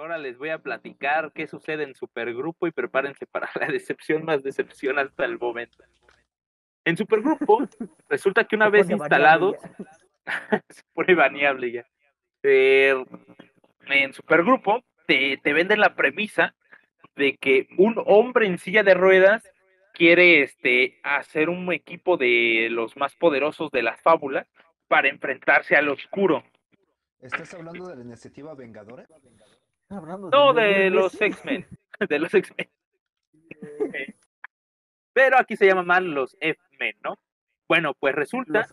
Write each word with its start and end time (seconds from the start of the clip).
ahora 0.00 0.18
les 0.18 0.38
voy 0.38 0.50
a 0.50 0.58
platicar 0.58 1.32
qué 1.32 1.46
sucede 1.46 1.84
en 1.84 1.94
Supergrupo 1.94 2.66
y 2.66 2.72
prepárense 2.72 3.26
para 3.26 3.48
la 3.60 3.68
decepción 3.68 4.24
más 4.24 4.42
decepción 4.42 4.98
hasta 4.98 5.24
el 5.24 5.38
momento. 5.38 5.84
En 6.84 6.96
Supergrupo, 6.96 7.68
resulta 8.08 8.44
que 8.44 8.56
una 8.56 8.68
vez 8.68 8.88
instalados, 8.90 9.56
se 10.68 10.82
pone 10.92 11.14
baneable 11.14 11.72
ya. 11.72 11.86
Eh, 12.42 12.94
en 13.86 14.12
Supergrupo 14.12 14.84
te, 15.06 15.38
te 15.42 15.52
venden 15.52 15.80
la 15.80 15.94
premisa 15.94 16.54
de 17.16 17.36
que 17.36 17.68
un 17.76 18.00
hombre 18.06 18.46
en 18.46 18.58
silla 18.58 18.82
de 18.82 18.94
ruedas 18.94 19.42
quiere 19.92 20.42
este, 20.42 21.00
hacer 21.02 21.48
un 21.48 21.72
equipo 21.72 22.16
de 22.16 22.68
los 22.70 22.96
más 22.96 23.16
poderosos 23.16 23.70
de 23.72 23.82
las 23.82 24.00
fábulas 24.00 24.46
para 24.86 25.08
enfrentarse 25.08 25.76
al 25.76 25.88
oscuro. 25.88 26.44
¿Estás 27.20 27.52
hablando 27.54 27.88
de 27.88 27.96
la 27.96 28.02
iniciativa 28.02 28.54
Vengadora? 28.54 29.04
No, 29.90 30.52
de 30.52 30.90
los 30.90 31.20
X-Men. 31.20 31.66
De 32.08 32.18
los 32.18 32.32
X-Men. 32.32 32.68
Pero 35.12 35.38
aquí 35.38 35.56
se 35.56 35.66
llaman 35.66 35.86
más 35.86 36.02
los 36.02 36.36
F-Men, 36.40 36.96
¿no? 37.02 37.18
Bueno, 37.68 37.94
pues 37.94 38.14
resulta, 38.14 38.66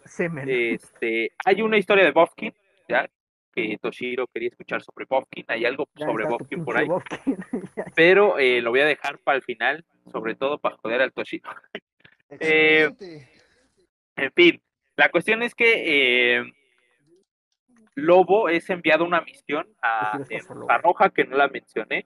este, 0.47 1.33
hay 1.43 1.61
una 1.61 1.77
historia 1.77 2.05
de 2.05 2.11
Bofkin, 2.11 2.53
¿ya? 2.87 3.09
que 3.55 3.77
Toshiro 3.81 4.27
quería 4.27 4.49
escuchar 4.49 4.81
sobre 4.83 5.05
Bofkin, 5.05 5.45
hay 5.47 5.65
algo 5.65 5.87
sobre 5.95 6.25
Bofkin 6.25 6.63
por 6.65 6.77
ahí, 6.77 6.87
pero 7.95 8.37
eh, 8.37 8.61
lo 8.61 8.71
voy 8.71 8.81
a 8.81 8.85
dejar 8.85 9.17
para 9.19 9.37
el 9.37 9.43
final, 9.43 9.85
sobre 10.11 10.35
todo 10.35 10.59
para 10.59 10.77
joder 10.77 11.01
al 11.01 11.13
Toshiro. 11.13 11.49
Eh, 12.39 12.89
en 14.15 14.31
fin, 14.33 14.61
la 14.97 15.09
cuestión 15.09 15.43
es 15.43 15.53
que 15.53 16.37
eh, 16.37 16.53
Lobo 17.95 18.49
es 18.49 18.69
enviado 18.69 19.03
a 19.03 19.07
una 19.07 19.21
misión 19.21 19.67
a, 19.81 20.19
a 20.69 20.77
Roja, 20.77 21.09
que 21.09 21.23
no 21.23 21.37
la 21.37 21.47
mencioné, 21.47 22.05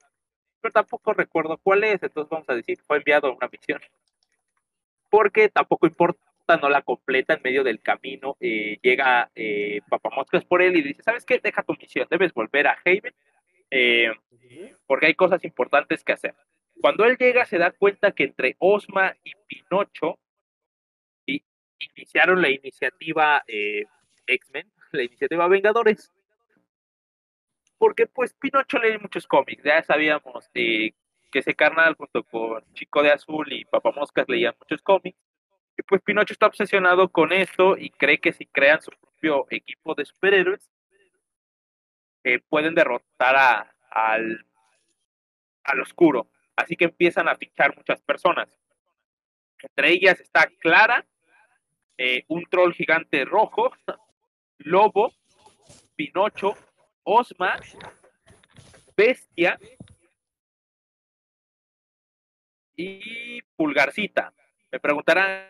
pero 0.61 0.71
tampoco 0.71 1.13
recuerdo 1.13 1.57
cuál 1.57 1.83
es, 1.83 2.01
entonces 2.03 2.29
vamos 2.29 2.49
a 2.49 2.55
decir, 2.55 2.79
fue 2.85 2.97
enviado 2.97 3.27
a 3.27 3.35
una 3.35 3.49
misión. 3.51 3.81
Porque 5.09 5.49
tampoco 5.49 5.87
importa 5.87 6.21
no 6.61 6.69
la 6.69 6.81
completa 6.81 7.33
en 7.33 7.41
medio 7.43 7.63
del 7.63 7.81
camino, 7.81 8.37
eh, 8.39 8.79
llega 8.81 9.29
eh, 9.35 9.81
Papamoscas 9.89 10.45
por 10.45 10.61
él 10.61 10.75
y 10.75 10.81
dice, 10.81 11.03
¿sabes 11.03 11.25
qué? 11.25 11.39
Deja 11.39 11.63
tu 11.63 11.73
misión, 11.73 12.07
debes 12.09 12.33
volver 12.33 12.67
a 12.67 12.77
Haven 12.83 13.13
eh, 13.71 14.11
porque 14.87 15.07
hay 15.07 15.15
cosas 15.15 15.43
importantes 15.43 16.03
que 16.03 16.13
hacer. 16.13 16.35
Cuando 16.81 17.05
él 17.05 17.17
llega 17.17 17.45
se 17.45 17.57
da 17.57 17.71
cuenta 17.71 18.11
que 18.11 18.23
entre 18.23 18.55
Osma 18.59 19.15
y 19.23 19.33
Pinocho 19.47 20.19
iniciaron 21.25 22.41
la 22.41 22.49
iniciativa 22.49 23.43
eh, 23.47 23.85
X-Men, 24.27 24.69
la 24.91 25.03
iniciativa 25.03 25.47
Vengadores, 25.47 26.11
porque 27.77 28.07
pues 28.07 28.33
Pinocho 28.33 28.77
lee 28.79 28.97
muchos 28.97 29.25
cómics, 29.27 29.63
ya 29.63 29.81
sabíamos 29.83 30.49
que 30.53 30.93
ese 31.33 31.53
carnal 31.53 31.95
junto 31.95 32.23
con 32.23 32.63
Chico 32.73 33.03
de 33.03 33.11
Azul 33.11 33.51
y 33.53 33.65
Papamoscas 33.65 34.27
leían 34.27 34.55
muchos 34.59 34.81
cómics, 34.81 35.17
y 35.77 35.83
pues 35.83 36.01
Pinocho 36.01 36.33
está 36.33 36.47
obsesionado 36.47 37.07
con 37.09 37.31
esto 37.31 37.77
y 37.77 37.89
cree 37.89 38.19
que 38.19 38.33
si 38.33 38.45
crean 38.45 38.81
su 38.81 38.91
propio 38.91 39.45
equipo 39.49 39.95
de 39.95 40.05
superhéroes, 40.05 40.69
eh, 42.25 42.39
pueden 42.49 42.75
derrotar 42.75 43.35
a, 43.37 43.75
al, 43.89 44.45
al 45.63 45.79
oscuro. 45.79 46.29
Así 46.57 46.75
que 46.75 46.83
empiezan 46.85 47.29
a 47.29 47.35
fichar 47.35 47.73
muchas 47.77 48.01
personas. 48.01 48.49
Entre 49.61 49.91
ellas 49.91 50.19
está 50.19 50.49
Clara, 50.59 51.05
eh, 51.97 52.25
un 52.27 52.43
troll 52.43 52.73
gigante 52.73 53.23
rojo, 53.23 53.71
Lobo, 54.59 55.13
Pinocho, 55.95 56.55
Osma, 57.03 57.55
Bestia 58.95 59.59
y 62.75 63.41
Pulgarcita. 63.55 64.33
Me 64.71 64.79
preguntarán, 64.79 65.47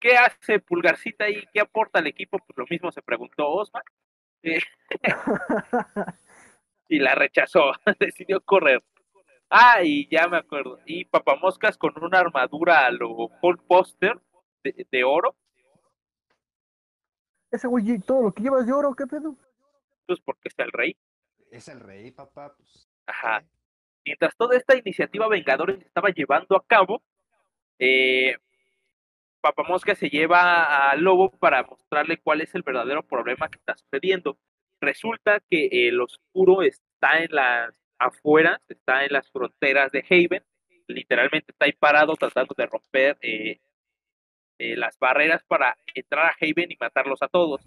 ¿qué 0.00 0.16
hace 0.16 0.58
Pulgarcita 0.60 1.28
y 1.28 1.44
qué 1.52 1.60
aporta 1.60 1.98
al 1.98 2.06
equipo? 2.06 2.38
Pues 2.38 2.56
lo 2.56 2.66
mismo 2.68 2.90
se 2.90 3.02
preguntó 3.02 3.48
Osma. 3.48 3.82
Eh, 4.42 4.60
y 6.88 6.98
la 6.98 7.14
rechazó, 7.14 7.72
decidió 7.98 8.40
correr. 8.40 8.82
Ah, 9.50 9.82
y 9.82 10.08
ya 10.08 10.26
me 10.26 10.38
acuerdo. 10.38 10.80
Y 10.86 11.04
Papamoscas 11.04 11.78
con 11.78 11.92
una 12.02 12.18
armadura 12.18 12.86
a 12.86 12.90
lo 12.90 13.30
Hulk 13.40 13.62
Poster 13.66 14.18
de, 14.62 15.04
oro. 15.04 15.36
Ese 17.54 17.68
güey, 17.68 18.00
todo 18.00 18.22
lo 18.22 18.32
que 18.32 18.42
llevas 18.42 18.66
de 18.66 18.72
oro, 18.72 18.94
¿qué 18.96 19.06
pedo? 19.06 19.36
Pues 20.06 20.18
porque 20.24 20.48
está 20.48 20.64
el 20.64 20.72
rey. 20.72 20.96
Es 21.52 21.68
el 21.68 21.78
rey, 21.78 22.10
papá. 22.10 22.52
Pues, 22.56 22.88
Ajá. 23.06 23.44
Mientras 24.04 24.36
toda 24.36 24.56
esta 24.56 24.76
iniciativa 24.76 25.28
Vengadores 25.28 25.80
estaba 25.80 26.08
llevando 26.10 26.56
a 26.56 26.64
cabo, 26.66 27.00
eh, 27.78 28.36
Papamosca 29.40 29.94
se 29.94 30.10
lleva 30.10 30.90
a 30.90 30.96
Lobo 30.96 31.30
para 31.30 31.62
mostrarle 31.62 32.18
cuál 32.18 32.40
es 32.40 32.52
el 32.56 32.62
verdadero 32.62 33.04
problema 33.04 33.48
que 33.48 33.58
está 33.58 33.76
sucediendo. 33.76 34.36
Resulta 34.80 35.40
que 35.48 35.88
el 35.88 36.00
oscuro 36.00 36.62
está 36.62 37.18
en 37.22 37.30
las 37.30 37.80
afueras, 37.98 38.60
está 38.68 39.04
en 39.04 39.12
las 39.12 39.30
fronteras 39.30 39.92
de 39.92 40.04
Haven, 40.10 40.42
literalmente 40.88 41.52
está 41.52 41.66
ahí 41.66 41.72
parado 41.72 42.16
tratando 42.16 42.52
de 42.58 42.66
romper 42.66 43.16
eh, 43.20 43.60
eh, 44.58 44.76
las 44.76 44.98
barreras 44.98 45.42
para 45.44 45.76
entrar 45.94 46.26
a 46.26 46.36
Haven 46.40 46.70
y 46.72 46.76
matarlos 46.78 47.22
a 47.22 47.28
todos. 47.28 47.62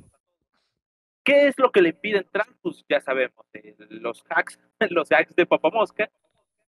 ¿Qué 1.23 1.47
es 1.47 1.59
lo 1.59 1.71
que 1.71 1.81
le 1.81 1.89
impide 1.89 2.19
entrar? 2.19 2.47
Pues 2.61 2.85
ya 2.87 3.01
sabemos, 3.01 3.45
eh, 3.53 3.75
los 3.89 4.23
hacks, 4.29 4.59
los 4.89 5.11
hacks 5.11 5.35
de 5.35 5.45
Papamosca, 5.45 6.09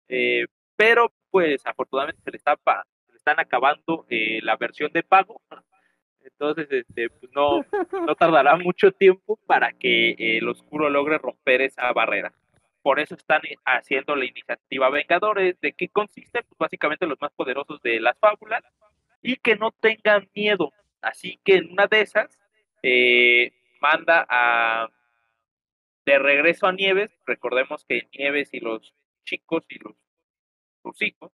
eh, 0.08 0.46
pero 0.76 1.12
pues 1.30 1.60
afortunadamente 1.66 2.22
se 2.22 2.30
le 2.30 2.36
está 2.38 2.56
están 3.26 3.40
acabando 3.40 4.06
eh, 4.08 4.38
la 4.42 4.56
versión 4.56 4.92
de 4.92 5.02
pago. 5.02 5.42
Entonces, 6.24 6.68
este, 6.70 7.10
pues 7.10 7.30
no, 7.34 7.64
no 7.92 8.14
tardará 8.14 8.56
mucho 8.64 8.92
tiempo 8.92 9.38
para 9.46 9.72
que 9.72 10.10
eh, 10.10 10.38
el 10.38 10.48
oscuro 10.48 10.88
logre 10.88 11.18
romper 11.18 11.62
esa 11.62 11.92
barrera. 11.92 12.32
Por 12.82 13.00
eso 13.00 13.16
están 13.16 13.42
haciendo 13.64 14.14
la 14.14 14.26
iniciativa 14.26 14.90
Vengadores. 14.90 15.60
¿De 15.60 15.72
qué 15.72 15.88
consiste? 15.88 16.44
Pues 16.44 16.58
básicamente 16.58 17.06
los 17.06 17.20
más 17.20 17.32
poderosos 17.32 17.82
de 17.82 17.98
las 18.00 18.16
fábulas 18.18 18.62
y 19.22 19.36
que 19.36 19.56
no 19.56 19.72
tengan 19.72 20.28
miedo. 20.34 20.72
Así 21.00 21.40
que 21.44 21.56
en 21.56 21.72
una 21.72 21.86
de 21.86 22.00
esas 22.00 22.38
eh, 22.82 23.52
manda 23.80 24.26
a 24.28 24.88
de 26.04 26.18
regreso 26.18 26.66
a 26.66 26.72
Nieves. 26.72 27.10
Recordemos 27.26 27.84
que 27.84 28.08
Nieves 28.16 28.50
y 28.52 28.60
los 28.60 28.94
chicos 29.24 29.64
y 29.68 29.78
los 29.78 29.94
sus 30.82 31.02
hijos 31.02 31.32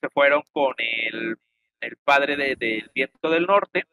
se 0.00 0.08
fueron 0.10 0.42
con 0.52 0.74
el, 0.78 1.36
el 1.80 1.96
padre 1.96 2.36
del 2.36 2.58
de, 2.58 2.84
viento 2.94 3.30
del 3.30 3.46
norte, 3.46 3.84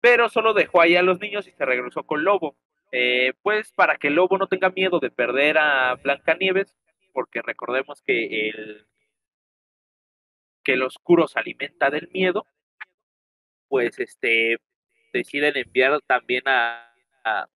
pero 0.00 0.28
solo 0.28 0.54
dejó 0.54 0.80
ahí 0.80 0.96
a 0.96 1.02
los 1.02 1.20
niños 1.20 1.46
y 1.46 1.52
se 1.52 1.64
regresó 1.64 2.04
con 2.04 2.24
Lobo. 2.24 2.56
Eh, 2.92 3.32
pues 3.42 3.72
para 3.72 3.96
que 3.96 4.10
Lobo 4.10 4.38
no 4.38 4.46
tenga 4.46 4.70
miedo 4.70 5.00
de 5.00 5.10
perder 5.10 5.58
a 5.58 5.94
Blancanieves, 5.96 6.76
porque 7.12 7.42
recordemos 7.42 8.02
que 8.02 8.48
el, 8.48 8.86
que 10.64 10.72
el 10.72 10.82
oscuro 10.82 11.28
se 11.28 11.38
alimenta 11.38 11.90
del 11.90 12.08
miedo, 12.12 12.46
pues 13.68 13.98
este 13.98 14.58
deciden 15.12 15.56
enviar 15.56 16.00
también 16.06 16.42
a, 16.46 16.92
a, 17.24 17.48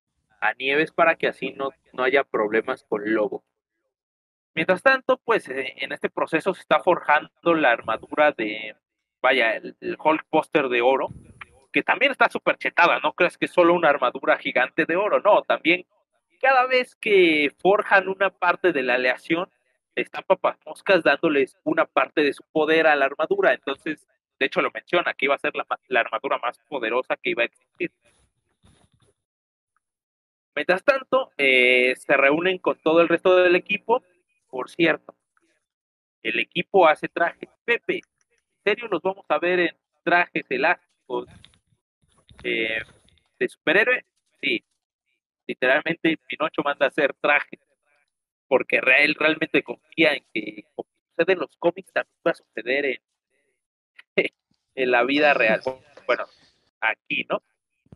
Nieves 0.58 0.92
para 0.92 1.16
que 1.16 1.26
así 1.26 1.52
no, 1.52 1.70
no 1.92 2.04
haya 2.04 2.22
problemas 2.22 2.84
con 2.84 3.02
Lobo. 3.12 3.44
Mientras 4.54 4.80
tanto, 4.82 5.18
pues 5.18 5.48
eh, 5.48 5.74
en 5.78 5.92
este 5.92 6.08
proceso 6.08 6.54
se 6.54 6.60
está 6.60 6.78
forjando 6.80 7.54
la 7.54 7.72
armadura 7.72 8.32
de, 8.32 8.76
vaya, 9.20 9.56
el, 9.56 9.76
el 9.80 9.96
Hulk 9.98 10.24
Poster 10.30 10.68
de 10.68 10.82
oro, 10.82 11.08
que 11.72 11.82
también 11.82 12.12
está 12.12 12.30
súper 12.30 12.56
chetada, 12.58 13.00
no 13.00 13.12
creas 13.12 13.36
que 13.36 13.46
es 13.46 13.50
solo 13.50 13.74
una 13.74 13.88
armadura 13.88 14.38
gigante 14.38 14.86
de 14.86 14.96
oro, 14.96 15.20
no, 15.20 15.42
también 15.42 15.84
cada 16.40 16.66
vez 16.66 16.94
que 16.96 17.52
forjan 17.60 18.08
una 18.08 18.30
parte 18.30 18.72
de 18.72 18.82
la 18.82 18.94
aleación, 18.94 19.50
están 19.96 20.22
papas 20.24 20.58
moscas 20.64 21.02
dándoles 21.02 21.56
una 21.64 21.86
parte 21.86 22.22
de 22.22 22.32
su 22.32 22.42
poder 22.52 22.86
a 22.86 22.94
la 22.94 23.06
armadura, 23.06 23.52
entonces, 23.54 24.06
de 24.38 24.46
hecho 24.46 24.60
lo 24.60 24.70
menciona, 24.70 25.14
que 25.14 25.24
iba 25.26 25.34
a 25.34 25.38
ser 25.38 25.52
la, 25.88 26.00
armadura 26.00 26.38
más 26.38 26.58
poderosa 26.68 27.16
que 27.16 27.30
iba 27.30 27.42
a 27.42 27.46
existir. 27.46 27.90
Mientras 30.54 30.84
tanto, 30.84 31.32
eh, 31.36 31.94
se 31.96 32.16
reúnen 32.16 32.58
con 32.58 32.78
todo 32.78 33.00
el 33.00 33.08
resto 33.08 33.36
del 33.36 33.56
equipo 33.56 34.02
por 34.56 34.70
cierto, 34.70 35.14
el 36.22 36.38
equipo 36.38 36.86
hace 36.86 37.08
trajes. 37.08 37.50
Pepe, 37.64 37.96
¿en 37.96 38.02
serio 38.64 38.88
los 38.88 39.02
vamos 39.02 39.26
a 39.28 39.38
ver 39.38 39.60
en 39.60 39.76
trajes 40.02 40.46
elásticos 40.48 41.28
eh, 42.42 42.80
de 43.38 43.48
superhéroe? 43.48 44.04
Sí. 44.40 44.64
Literalmente 45.46 46.18
Pinocho 46.26 46.62
manda 46.64 46.86
a 46.86 46.88
hacer 46.88 47.14
trajes 47.20 47.60
porque 48.48 48.80
él 48.98 49.14
realmente 49.14 49.62
confía 49.62 50.14
en 50.14 50.24
que 50.32 50.64
como 50.74 50.88
sucede 51.10 51.32
en 51.32 51.38
los 51.40 51.56
cómics 51.58 51.92
también 51.92 52.20
va 52.26 52.30
a 52.30 52.34
suceder 52.34 52.84
en, 52.86 53.00
en 54.74 54.90
la 54.90 55.04
vida 55.04 55.34
real. 55.34 55.60
Bueno, 56.06 56.24
aquí, 56.80 57.26
¿no? 57.28 57.42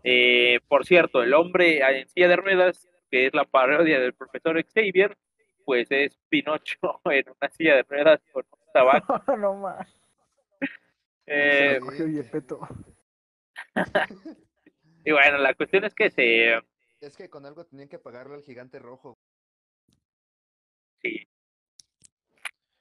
Eh, 0.02 0.60
por 0.68 0.86
cierto, 0.86 1.22
el 1.22 1.34
hombre 1.34 1.80
en 1.80 2.08
silla 2.08 2.28
de 2.28 2.36
ruedas, 2.36 2.88
que 3.10 3.26
es 3.26 3.34
la 3.34 3.44
parodia 3.44 4.00
del 4.00 4.14
profesor 4.14 4.62
Xavier, 4.64 5.16
pues 5.64 5.88
es 5.90 6.18
Pinocho 6.28 6.78
en 7.04 7.24
una 7.28 7.50
silla 7.50 7.76
de 7.76 7.82
ruedas 7.82 8.20
con 8.32 8.44
un 8.50 8.72
tabaco. 8.72 9.22
no 9.38 9.54
más. 9.54 9.94
Eh, 11.26 11.78
y 15.04 15.12
bueno, 15.12 15.38
la 15.38 15.54
cuestión 15.54 15.84
es 15.84 15.94
que 15.94 16.10
se... 16.10 16.54
Es 17.00 17.16
que 17.16 17.30
con 17.30 17.46
algo 17.46 17.64
tenían 17.64 17.88
que 17.88 17.98
pagarle 17.98 18.34
al 18.34 18.42
gigante 18.42 18.78
rojo. 18.78 19.18
Sí, 21.02 21.26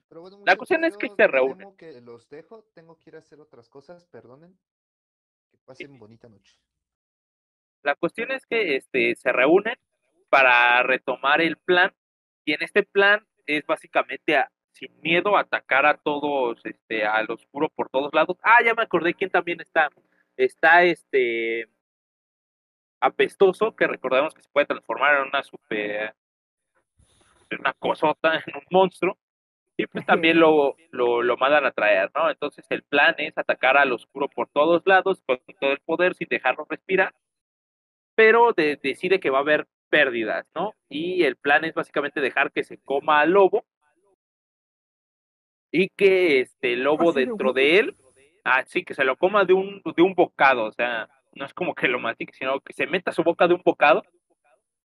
Pero 0.09 0.21
bueno, 0.21 0.41
La 0.45 0.55
cuestión 0.55 0.83
es 0.83 0.97
que 0.97 1.07
se 1.07 1.15
me 1.17 1.27
reúnen. 1.27 1.75
que 1.77 2.01
los 2.01 2.27
dejo, 2.29 2.63
tengo 2.73 2.97
que 2.99 3.11
ir 3.11 3.15
a 3.15 3.19
hacer 3.19 3.39
otras 3.39 3.69
cosas, 3.69 4.05
perdonen. 4.05 4.57
Que 5.51 5.57
pasen 5.65 5.97
bonita 5.99 6.27
noche. 6.27 6.59
La 7.83 7.95
cuestión 7.95 8.31
es 8.31 8.45
que 8.45 8.75
este, 8.75 9.15
se 9.15 9.31
reúnen 9.31 9.75
para 10.29 10.83
retomar 10.83 11.41
el 11.41 11.57
plan 11.57 11.93
y 12.43 12.53
en 12.53 12.61
este 12.63 12.83
plan 12.83 13.25
es 13.45 13.65
básicamente 13.65 14.35
a- 14.35 14.51
sin 14.73 14.99
miedo 15.01 15.37
atacar 15.37 15.85
a 15.85 15.97
todos, 15.97 16.59
este, 16.65 17.05
al 17.05 17.29
oscuro 17.31 17.69
por 17.69 17.89
todos 17.89 18.13
lados. 18.13 18.37
Ah, 18.43 18.63
ya 18.63 18.73
me 18.73 18.83
acordé 18.83 19.13
quién 19.13 19.29
también 19.29 19.61
está. 19.61 19.89
Está 20.37 20.83
este 20.83 21.67
apestoso, 22.99 23.75
que 23.75 23.87
recordemos 23.87 24.33
que 24.33 24.41
se 24.41 24.49
puede 24.49 24.65
transformar 24.67 25.15
en 25.21 25.27
una 25.27 25.43
super, 25.43 26.15
en 27.49 27.59
una 27.61 27.73
cosota, 27.73 28.35
en 28.45 28.55
un 28.55 28.63
monstruo. 28.69 29.17
Y 29.77 29.87
pues 29.87 30.05
también 30.05 30.39
lo, 30.39 30.75
lo, 30.91 31.21
lo 31.21 31.37
mandan 31.37 31.65
a 31.65 31.71
traer, 31.71 32.11
¿no? 32.13 32.29
Entonces 32.29 32.65
el 32.69 32.83
plan 32.83 33.15
es 33.17 33.37
atacar 33.37 33.77
al 33.77 33.93
oscuro 33.93 34.27
por 34.27 34.49
todos 34.49 34.81
lados, 34.85 35.21
con 35.25 35.39
todo 35.59 35.71
el 35.71 35.79
poder, 35.79 36.15
sin 36.15 36.27
dejarlo 36.29 36.65
respirar 36.69 37.13
pero 38.15 38.51
de- 38.51 38.77
decide 38.83 39.21
que 39.21 39.29
va 39.29 39.37
a 39.37 39.41
haber 39.41 39.65
pérdidas, 39.89 40.45
¿no? 40.53 40.73
Y 40.89 41.23
el 41.23 41.37
plan 41.37 41.63
es 41.63 41.73
básicamente 41.73 42.19
dejar 42.19 42.51
que 42.51 42.65
se 42.65 42.77
coma 42.77 43.21
al 43.21 43.31
lobo 43.31 43.63
y 45.71 45.87
que 45.89 46.41
este 46.41 46.75
lobo 46.75 47.13
dentro 47.13 47.53
de 47.53 47.79
él, 47.79 47.95
así 48.43 48.83
que 48.83 48.93
se 48.93 49.05
lo 49.05 49.15
coma 49.15 49.45
de 49.45 49.53
un, 49.53 49.81
de 49.95 50.01
un 50.03 50.15
bocado, 50.15 50.65
o 50.65 50.71
sea, 50.73 51.07
no 51.33 51.45
es 51.45 51.53
como 51.53 51.73
que 51.73 51.87
lo 51.87 51.97
mastique, 51.97 52.33
sino 52.33 52.59
que 52.59 52.73
se 52.73 52.87
meta 52.87 53.13
su 53.13 53.23
boca 53.23 53.47
de 53.47 53.53
un 53.53 53.61
bocado 53.63 54.03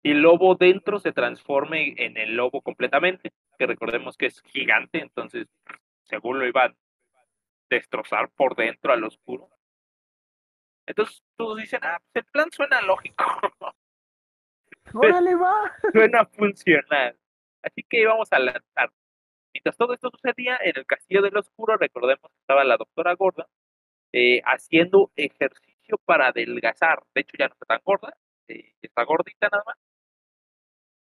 y 0.02 0.12
el 0.12 0.22
lobo 0.22 0.54
dentro 0.54 0.98
se 0.98 1.12
transforme 1.12 1.94
en 1.96 2.16
el 2.16 2.34
lobo 2.34 2.62
completamente, 2.62 3.32
que 3.58 3.66
recordemos 3.66 4.16
que 4.16 4.26
es 4.26 4.40
gigante, 4.42 5.00
entonces 5.00 5.46
según 6.04 6.38
lo 6.38 6.46
iba 6.46 6.64
a 6.64 6.74
destrozar 7.68 8.30
por 8.30 8.56
dentro 8.56 8.92
al 8.92 9.04
oscuro. 9.04 9.48
Entonces 10.86 11.22
todos 11.36 11.58
dicen, 11.58 11.80
ah, 11.82 12.00
pues 12.12 12.24
el 12.24 12.32
plan 12.32 12.50
suena 12.50 12.80
lógico. 12.82 13.24
¡Órale, 14.94 15.34
va! 15.36 15.72
suena 15.92 16.24
funcional. 16.26 17.16
Así 17.62 17.82
que 17.88 18.06
vamos 18.06 18.28
a 18.32 18.38
lanzar. 18.38 18.90
Mientras 19.52 19.76
todo 19.76 19.94
esto 19.94 20.10
sucedía, 20.10 20.58
en 20.62 20.72
el 20.76 20.86
Castillo 20.86 21.22
del 21.22 21.36
Oscuro, 21.36 21.76
recordemos 21.76 22.30
que 22.30 22.38
estaba 22.40 22.64
la 22.64 22.76
doctora 22.76 23.14
gorda 23.14 23.48
eh, 24.12 24.40
haciendo 24.44 25.12
ejercicio 25.16 25.98
para 26.04 26.28
adelgazar. 26.28 27.02
De 27.14 27.20
hecho, 27.20 27.36
ya 27.38 27.48
no 27.48 27.54
está 27.54 27.66
tan 27.66 27.80
gorda, 27.84 28.16
eh, 28.48 28.74
está 28.80 29.04
gordita 29.04 29.48
nada 29.50 29.62
más. 29.66 29.76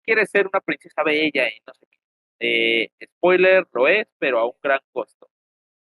Quiere 0.09 0.25
ser 0.25 0.47
una 0.47 0.61
princesa 0.61 1.03
bella 1.03 1.49
y 1.49 1.61
no 1.67 1.75
sé 1.75 1.87
qué. 1.91 1.99
Eh, 2.41 2.91
spoiler, 3.05 3.67
lo 3.75 3.87
es, 3.89 4.07
pero 4.19 4.39
a 4.39 4.47
un 4.47 4.57
gran 4.63 4.81
costo. 4.91 5.29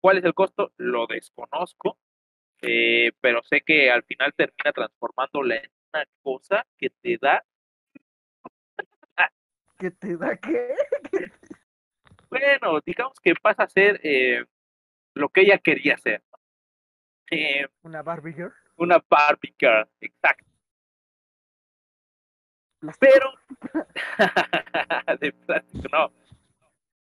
¿Cuál 0.00 0.18
es 0.18 0.24
el 0.24 0.34
costo? 0.34 0.74
Lo 0.76 1.06
desconozco, 1.06 1.98
eh, 2.60 3.12
pero 3.22 3.42
sé 3.42 3.62
que 3.62 3.90
al 3.90 4.02
final 4.02 4.34
termina 4.36 4.72
transformándola 4.74 5.56
en 5.56 5.70
una 5.94 6.04
cosa 6.20 6.66
que 6.76 6.90
te 6.90 7.16
da 7.18 7.42
¿Qué 9.78 9.90
te 9.92 10.14
da 10.18 10.36
qué? 10.36 10.74
bueno, 12.30 12.80
digamos 12.84 13.18
que 13.20 13.32
pasa 13.34 13.62
a 13.62 13.68
ser 13.68 13.98
eh, 14.02 14.44
lo 15.14 15.30
que 15.30 15.40
ella 15.40 15.56
quería. 15.56 15.96
Eh, 17.30 17.66
¿Una 17.80 18.02
Barbie 18.02 18.34
Girl? 18.34 18.52
una 18.76 19.02
Barbie 19.08 19.54
girl, 19.58 19.88
exacto. 20.00 20.47
Pero, 23.00 23.32
de 25.20 25.32
plástico, 25.32 25.88
no. 25.92 26.12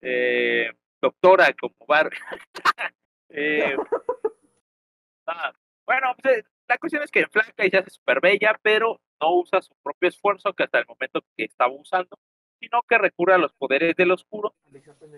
Eh, 0.01 0.71
doctora 1.01 1.53
como 1.61 1.75
Barbie. 1.87 2.19
Eh, 3.35 3.75
ah, 5.27 5.53
bueno, 5.87 6.15
pues, 6.23 6.41
eh, 6.41 6.45
la 6.69 6.77
cuestión 6.77 7.03
es 7.03 7.11
que 7.11 7.27
flaca 7.29 7.65
y 7.65 7.71
se 7.71 7.79
hace 7.79 7.89
súper 7.89 8.21
bella, 8.21 8.61
pero 8.63 9.01
no 9.23 9.37
usa 9.37 9.63
su 9.63 9.75
propio 9.83 10.11
esfuerzo, 10.11 10.53
que 10.53 10.65
hasta 10.65 10.81
el 10.81 10.87
momento 10.87 11.23
que 11.35 11.45
estaba 11.45 11.73
usando, 11.73 12.19
sino 12.61 12.83
que 12.83 12.99
recurre 12.99 13.33
a 13.33 13.39
los 13.39 13.55
poderes 13.55 13.97
del 13.97 14.11
oscuro 14.11 14.55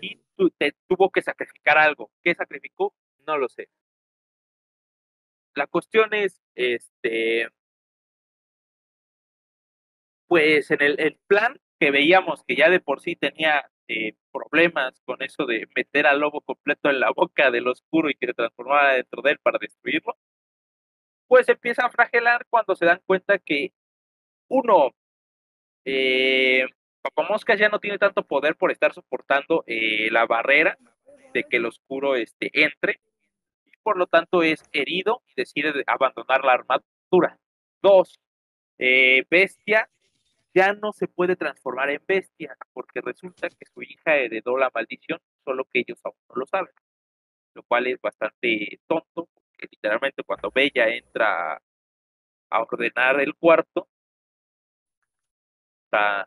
y 0.01 0.15
tu- 0.37 0.49
te 0.51 0.75
tuvo 0.87 1.09
que 1.09 1.21
sacrificar 1.21 1.77
algo. 1.77 2.09
¿Qué 2.23 2.33
sacrificó? 2.35 2.93
No 3.27 3.37
lo 3.37 3.49
sé. 3.49 3.67
La 5.55 5.67
cuestión 5.67 6.13
es, 6.13 6.41
este, 6.55 7.49
pues 10.27 10.71
en 10.71 10.81
el, 10.81 11.19
plan 11.27 11.59
que 11.79 11.91
veíamos 11.91 12.43
que 12.43 12.55
ya 12.55 12.69
de 12.69 12.79
por 12.79 13.01
sí 13.01 13.15
tenía 13.15 13.69
eh, 13.87 14.13
problemas 14.31 14.99
con 15.05 15.21
eso 15.21 15.45
de 15.45 15.67
meter 15.75 16.07
al 16.07 16.19
lobo 16.19 16.41
completo 16.41 16.89
en 16.89 16.99
la 16.99 17.11
boca 17.11 17.51
del 17.51 17.67
oscuro 17.67 18.09
y 18.09 18.15
que 18.15 18.27
se 18.27 18.33
transformara 18.33 18.93
dentro 18.95 19.21
de 19.21 19.31
él 19.31 19.39
para 19.39 19.59
destruirlo, 19.59 20.17
pues 21.27 21.47
empieza 21.49 21.85
a 21.85 21.89
fragelar 21.89 22.45
cuando 22.49 22.75
se 22.75 22.85
dan 22.85 23.01
cuenta 23.05 23.39
que 23.39 23.73
uno, 24.47 24.91
eh, 25.85 26.65
ya 27.57 27.69
no 27.69 27.79
tiene 27.79 27.97
tanto 27.97 28.25
poder 28.25 28.55
por 28.55 28.71
estar 28.71 28.93
soportando 28.93 29.63
eh, 29.67 30.09
la 30.11 30.25
barrera 30.25 30.77
de 31.33 31.43
que 31.43 31.57
el 31.57 31.65
oscuro 31.65 32.15
este, 32.15 32.49
entre 32.53 32.99
y 33.65 33.71
por 33.83 33.97
lo 33.97 34.07
tanto 34.07 34.43
es 34.43 34.63
herido 34.71 35.21
y 35.27 35.33
decide 35.35 35.71
de- 35.73 35.83
abandonar 35.87 36.43
la 36.43 36.53
armadura. 36.53 37.39
Dos, 37.81 38.19
eh, 38.79 39.25
Bestia 39.29 39.89
ya 40.55 40.73
no 40.73 40.93
se 40.93 41.07
puede 41.09 41.35
transformar 41.35 41.89
en 41.89 42.01
bestia 42.07 42.57
porque 42.73 43.01
resulta 43.01 43.49
que 43.49 43.65
su 43.65 43.83
hija 43.83 44.15
heredó 44.15 44.57
la 44.57 44.71
maldición, 44.73 45.19
solo 45.43 45.65
que 45.65 45.79
ellos 45.81 45.99
aún 46.03 46.15
no 46.29 46.35
lo 46.37 46.45
saben, 46.45 46.73
lo 47.53 47.63
cual 47.63 47.87
es 47.87 47.99
bastante 48.01 48.79
tonto 48.87 49.27
porque 49.33 49.67
literalmente 49.69 50.23
cuando 50.23 50.51
Bella 50.51 50.87
entra 50.87 51.61
a 52.49 52.61
ordenar 52.61 53.19
el 53.19 53.35
cuarto, 53.35 53.89
está 55.85 56.25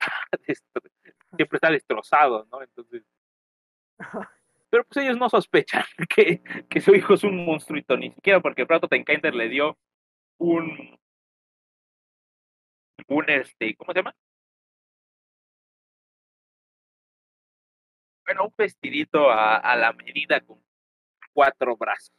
siempre 1.36 1.56
está 1.56 1.70
destrozado, 1.70 2.46
¿no? 2.50 2.62
Entonces, 2.62 3.04
pero 4.70 4.84
pues 4.84 5.04
ellos 5.04 5.16
no 5.16 5.30
sospechan 5.30 5.84
que, 6.14 6.42
que 6.68 6.80
su 6.82 6.94
hijo 6.94 7.14
es 7.14 7.24
un 7.24 7.42
monstruito, 7.44 7.96
ni 7.96 8.10
siquiera 8.10 8.40
porque 8.40 8.66
Prato 8.66 8.88
Tenkainer 8.88 9.34
le 9.34 9.48
dio 9.48 9.78
un 10.38 11.01
un 13.08 13.30
este, 13.30 13.74
¿cómo 13.76 13.92
se 13.92 13.98
llama? 14.00 14.14
Bueno, 18.24 18.44
un 18.44 18.54
vestidito 18.56 19.30
a, 19.30 19.56
a 19.56 19.76
la 19.76 19.92
medida 19.92 20.40
con 20.40 20.62
cuatro 21.32 21.76
brazos. 21.76 22.14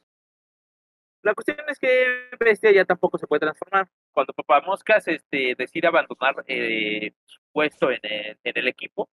La 1.23 1.33
cuestión 1.33 1.57
es 1.69 1.79
que 1.79 2.29
Bestia 2.37 2.71
ya 2.71 2.83
tampoco 2.83 3.17
se 3.17 3.27
puede 3.27 3.39
transformar. 3.39 3.89
Cuando 4.11 4.33
Papá 4.33 4.59
Moscas 4.61 5.07
este, 5.07 5.55
decide 5.57 5.87
abandonar 5.87 6.43
eh, 6.47 7.13
su 7.25 7.39
puesto 7.53 7.89
en 7.91 7.99
el, 8.03 8.37
en 8.43 8.57
el 8.57 8.67
equipo, 8.67 9.09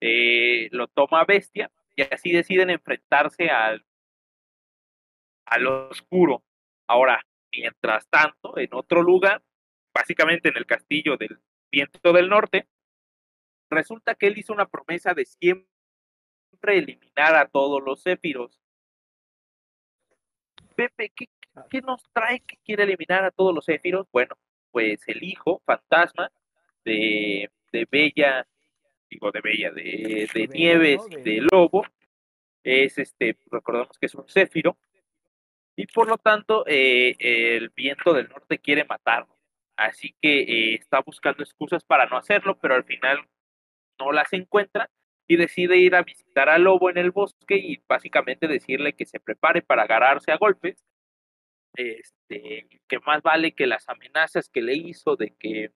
eh, 0.00 0.68
lo 0.70 0.86
toma 0.86 1.24
Bestia 1.24 1.70
y 1.96 2.02
así 2.02 2.30
deciden 2.30 2.70
enfrentarse 2.70 3.50
al, 3.50 3.84
al 5.46 5.66
oscuro. 5.66 6.44
Ahora, 6.86 7.26
mientras 7.50 8.08
tanto, 8.08 8.56
en 8.56 8.68
otro 8.72 9.02
lugar, 9.02 9.42
básicamente 9.98 10.48
en 10.48 10.56
el 10.56 10.64
castillo 10.64 11.16
del 11.16 11.40
viento 11.72 12.12
del 12.12 12.28
norte, 12.28 12.68
resulta 13.68 14.14
que 14.14 14.28
él 14.28 14.38
hizo 14.38 14.52
una 14.52 14.68
promesa 14.68 15.12
de 15.12 15.24
siempre 15.24 15.66
eliminar 16.62 17.34
a 17.34 17.48
todos 17.48 17.82
los 17.82 18.00
céfiros. 18.02 18.60
Pepe, 20.76 21.10
¿qué, 21.16 21.28
qué 21.68 21.80
nos 21.80 22.00
trae 22.12 22.40
que 22.40 22.56
quiere 22.64 22.84
eliminar 22.84 23.24
a 23.24 23.32
todos 23.32 23.52
los 23.52 23.64
céfiros? 23.64 24.06
Bueno, 24.12 24.36
pues 24.70 25.00
el 25.08 25.24
hijo 25.24 25.60
fantasma 25.66 26.30
de, 26.84 27.50
de 27.72 27.88
Bella, 27.90 28.46
digo 29.10 29.32
de 29.32 29.40
Bella, 29.40 29.72
de, 29.72 30.48
Nieves 30.52 31.00
y 31.10 31.16
De- 31.22 31.46
Lobo, 31.50 31.84
es 32.62 32.98
este, 32.98 33.36
recordamos 33.50 33.98
que 33.98 34.06
es 34.06 34.14
un 34.14 34.28
céfiro, 34.28 34.78
y 35.74 35.86
por 35.86 36.06
lo 36.06 36.18
tanto 36.18 36.64
eh, 36.68 37.16
el 37.18 37.70
viento 37.70 38.12
del 38.12 38.28
norte 38.28 38.58
quiere 38.60 38.84
matarlo. 38.84 39.37
Así 39.78 40.16
que 40.20 40.40
eh, 40.40 40.74
está 40.74 41.00
buscando 41.02 41.44
excusas 41.44 41.84
para 41.84 42.06
no 42.06 42.16
hacerlo, 42.16 42.58
pero 42.58 42.74
al 42.74 42.84
final 42.84 43.24
no 44.00 44.10
las 44.12 44.32
encuentra 44.32 44.90
y 45.28 45.36
decide 45.36 45.76
ir 45.78 45.94
a 45.94 46.02
visitar 46.02 46.48
al 46.48 46.64
lobo 46.64 46.90
en 46.90 46.98
el 46.98 47.12
bosque 47.12 47.56
y 47.56 47.80
básicamente 47.86 48.48
decirle 48.48 48.94
que 48.94 49.06
se 49.06 49.20
prepare 49.20 49.62
para 49.62 49.84
agarrarse 49.84 50.32
a 50.32 50.36
golpes. 50.36 50.84
Este, 51.74 52.68
que 52.88 52.98
más 53.06 53.22
vale 53.22 53.54
que 53.54 53.68
las 53.68 53.88
amenazas 53.88 54.48
que 54.48 54.62
le 54.62 54.74
hizo 54.74 55.14
de 55.14 55.36
que 55.38 55.70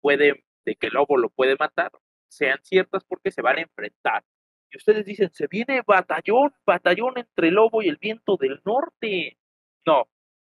puede, 0.00 0.44
de 0.64 0.76
que 0.76 0.86
el 0.86 0.94
lobo 0.94 1.16
lo 1.16 1.30
puede 1.30 1.56
matar, 1.58 1.90
sean 2.28 2.60
ciertas 2.62 3.04
porque 3.04 3.32
se 3.32 3.42
van 3.42 3.58
a 3.58 3.62
enfrentar. 3.62 4.24
Y 4.70 4.76
ustedes 4.76 5.04
dicen, 5.04 5.30
se 5.32 5.48
viene 5.48 5.82
batallón, 5.84 6.54
batallón 6.64 7.18
entre 7.18 7.48
el 7.48 7.54
lobo 7.54 7.82
y 7.82 7.88
el 7.88 7.96
viento 7.96 8.36
del 8.36 8.60
norte. 8.64 9.38
No, 9.86 10.08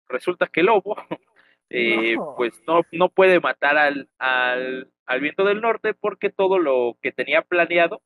resulta 0.08 0.46
que 0.46 0.60
el 0.60 0.66
lobo, 0.66 0.96
eh, 1.70 2.14
No. 2.16 2.34
pues 2.36 2.62
no, 2.66 2.82
no 2.92 3.08
puede 3.08 3.40
matar 3.40 3.76
al, 3.78 4.08
al, 4.18 4.90
al 5.06 5.20
viento 5.20 5.44
del 5.44 5.60
norte 5.60 5.94
porque 5.94 6.30
todo 6.30 6.58
lo 6.58 6.96
que 7.02 7.12
tenía 7.12 7.42
planeado, 7.42 8.02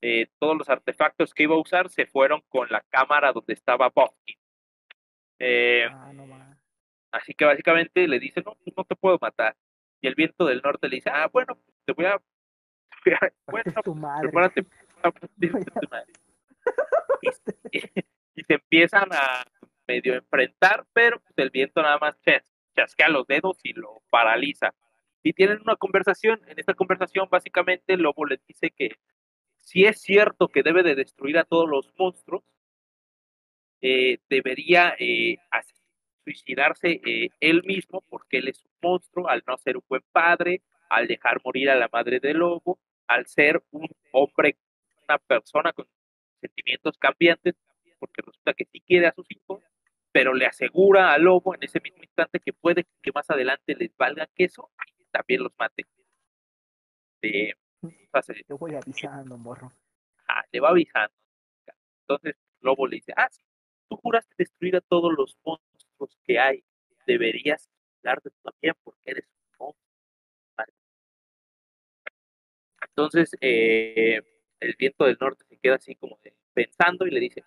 eh, 0.00 0.28
todos 0.38 0.56
los 0.56 0.68
artefactos 0.68 1.32
que 1.34 1.44
iba 1.44 1.54
a 1.54 1.60
usar 1.60 1.88
se 1.90 2.06
fueron 2.06 2.42
con 2.48 2.68
la 2.70 2.80
cámara 2.90 3.32
donde 3.32 3.52
estaba 3.54 3.90
Buffy. 3.94 4.38
Eh, 5.38 5.86
Ah, 5.90 6.12
no. 6.12 6.24
Así 7.12 7.32
que 7.34 7.44
básicamente 7.44 8.08
le 8.08 8.18
dice, 8.18 8.42
no, 8.44 8.56
pues 8.64 8.76
no 8.76 8.84
te 8.84 8.96
puedo 8.96 9.18
matar. 9.20 9.56
Y 10.00 10.08
el 10.08 10.14
viento 10.16 10.44
del 10.46 10.60
norte 10.62 10.88
le 10.88 10.96
dice, 10.96 11.10
ah, 11.10 11.28
bueno, 11.32 11.56
te 11.84 11.92
voy 11.92 12.06
a... 12.06 12.18
te 12.18 13.10
voy 13.10 13.14
a- 13.14 13.32
bueno, 13.52 13.72
tu 13.84 13.94
madre. 13.94 14.22
prepárate 14.28 14.66
a 15.02 15.10
partirte 15.12 15.64
tu 15.80 15.88
madre". 15.90 16.12
Y, 17.70 17.78
y 18.34 18.42
se 18.44 18.54
empiezan 18.54 19.08
a 19.12 19.44
medio 19.86 20.14
enfrentar, 20.14 20.84
pero 20.92 21.20
pues, 21.20 21.34
el 21.36 21.50
viento 21.50 21.80
nada 21.82 21.98
más 21.98 22.16
chasquea 22.74 23.08
los 23.08 23.26
dedos 23.26 23.58
y 23.62 23.72
lo 23.72 24.02
paraliza. 24.10 24.74
Y 25.22 25.32
tienen 25.32 25.60
una 25.62 25.76
conversación, 25.76 26.40
en 26.46 26.58
esta 26.58 26.74
conversación 26.74 27.28
básicamente 27.30 27.96
lobo 27.96 28.26
le 28.26 28.38
dice 28.46 28.70
que 28.70 28.90
si 29.60 29.86
es 29.86 30.00
cierto 30.00 30.48
que 30.48 30.62
debe 30.62 30.82
de 30.82 30.94
destruir 30.94 31.38
a 31.38 31.44
todos 31.44 31.68
los 31.68 31.90
monstruos, 31.98 32.44
eh, 33.80 34.18
debería 34.28 34.94
eh, 34.98 35.36
suicidarse 36.24 37.00
eh, 37.04 37.28
él 37.40 37.62
mismo 37.64 38.02
porque 38.08 38.38
él 38.38 38.48
es 38.48 38.64
un 38.64 38.72
monstruo 38.82 39.28
al 39.28 39.42
no 39.46 39.56
ser 39.58 39.76
un 39.76 39.84
buen 39.88 40.02
padre, 40.12 40.62
al 40.88 41.06
dejar 41.06 41.40
morir 41.44 41.70
a 41.70 41.76
la 41.76 41.88
madre 41.92 42.20
del 42.20 42.38
lobo, 42.38 42.78
al 43.06 43.26
ser 43.26 43.62
un 43.70 43.88
hombre, 44.12 44.56
una 45.08 45.18
persona 45.18 45.72
con 45.72 45.86
sentimientos 46.40 46.96
cambiantes, 46.98 47.54
porque 47.98 48.22
resulta 48.22 48.54
que 48.54 48.66
sí 48.66 48.80
quiere 48.80 49.06
a 49.06 49.14
sus 49.14 49.26
hijos, 49.30 49.62
pero 50.14 50.32
le 50.32 50.46
asegura 50.46 51.12
al 51.12 51.22
lobo 51.22 51.56
en 51.56 51.64
ese 51.64 51.80
mismo 51.80 52.00
instante 52.00 52.38
que 52.38 52.52
puede 52.52 52.86
que 53.02 53.10
más 53.12 53.28
adelante 53.30 53.74
les 53.74 53.96
valga 53.96 54.28
queso 54.28 54.70
y 54.96 55.04
también 55.06 55.42
los 55.42 55.52
mate. 55.58 55.84
Eh, 57.22 57.52
o 57.82 57.88
sea, 58.12 58.22
se- 58.22 58.44
Te 58.44 58.54
voy 58.54 58.76
avisando, 58.76 59.36
morro. 59.36 59.72
Ah, 60.28 60.44
le 60.52 60.60
va 60.60 60.68
avisando. 60.68 61.12
Entonces 62.02 62.36
Lobo 62.60 62.86
le 62.86 62.96
dice, 62.98 63.12
ah, 63.16 63.28
sí, 63.28 63.42
tú 63.88 63.96
juraste 63.96 64.32
destruir 64.38 64.76
a 64.76 64.80
todos 64.82 65.12
los 65.12 65.36
monstruos 65.44 66.16
que 66.22 66.38
hay. 66.38 66.62
Deberías 67.08 67.68
darte 68.00 68.30
tú 68.30 68.38
también 68.44 68.74
porque 68.84 69.10
eres 69.10 69.24
un 69.26 69.66
monstruo. 69.66 69.76
Vale. 70.56 70.72
Entonces 72.82 73.36
eh, 73.40 74.22
el 74.60 74.76
viento 74.78 75.06
del 75.06 75.18
norte 75.20 75.44
se 75.48 75.58
queda 75.58 75.74
así 75.74 75.96
como 75.96 76.20
de- 76.22 76.36
pensando 76.52 77.04
y 77.04 77.10
le 77.10 77.18
dice, 77.18 77.42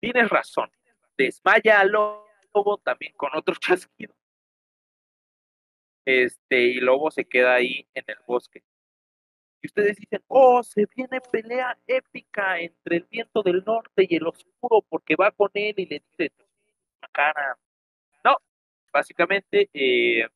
tienes 0.00 0.28
razón, 0.30 0.68
desmaya 1.16 1.80
al 1.80 1.90
lobo 1.90 2.78
también 2.78 3.12
con 3.14 3.30
otro 3.34 3.54
chasquido. 3.60 4.14
Este, 6.04 6.60
y 6.60 6.80
Lobo 6.80 7.10
se 7.10 7.24
queda 7.24 7.54
ahí 7.54 7.86
en 7.94 8.04
el 8.08 8.16
bosque. 8.26 8.62
Y 9.60 9.68
ustedes 9.68 9.96
dicen, 9.96 10.20
oh, 10.26 10.62
se 10.64 10.86
viene 10.96 11.20
pelea 11.20 11.78
épica 11.86 12.58
entre 12.58 12.96
el 12.96 13.04
viento 13.04 13.42
del 13.42 13.62
norte 13.64 14.06
y 14.08 14.16
el 14.16 14.26
oscuro 14.26 14.84
porque 14.88 15.14
va 15.14 15.30
con 15.30 15.50
él 15.54 15.74
y 15.76 15.86
le 15.86 16.02
dice. 16.10 16.32
No, 18.24 18.36
básicamente 18.92 19.70
eh, 19.72 20.26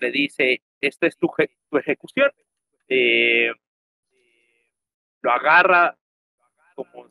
le 0.00 0.10
dice, 0.10 0.62
esta 0.80 1.06
es 1.06 1.16
tu 1.16 1.30
ejecución. 1.78 2.32
Eh, 2.88 3.52
lo 5.22 5.30
agarra 5.30 5.96
como 6.74 7.06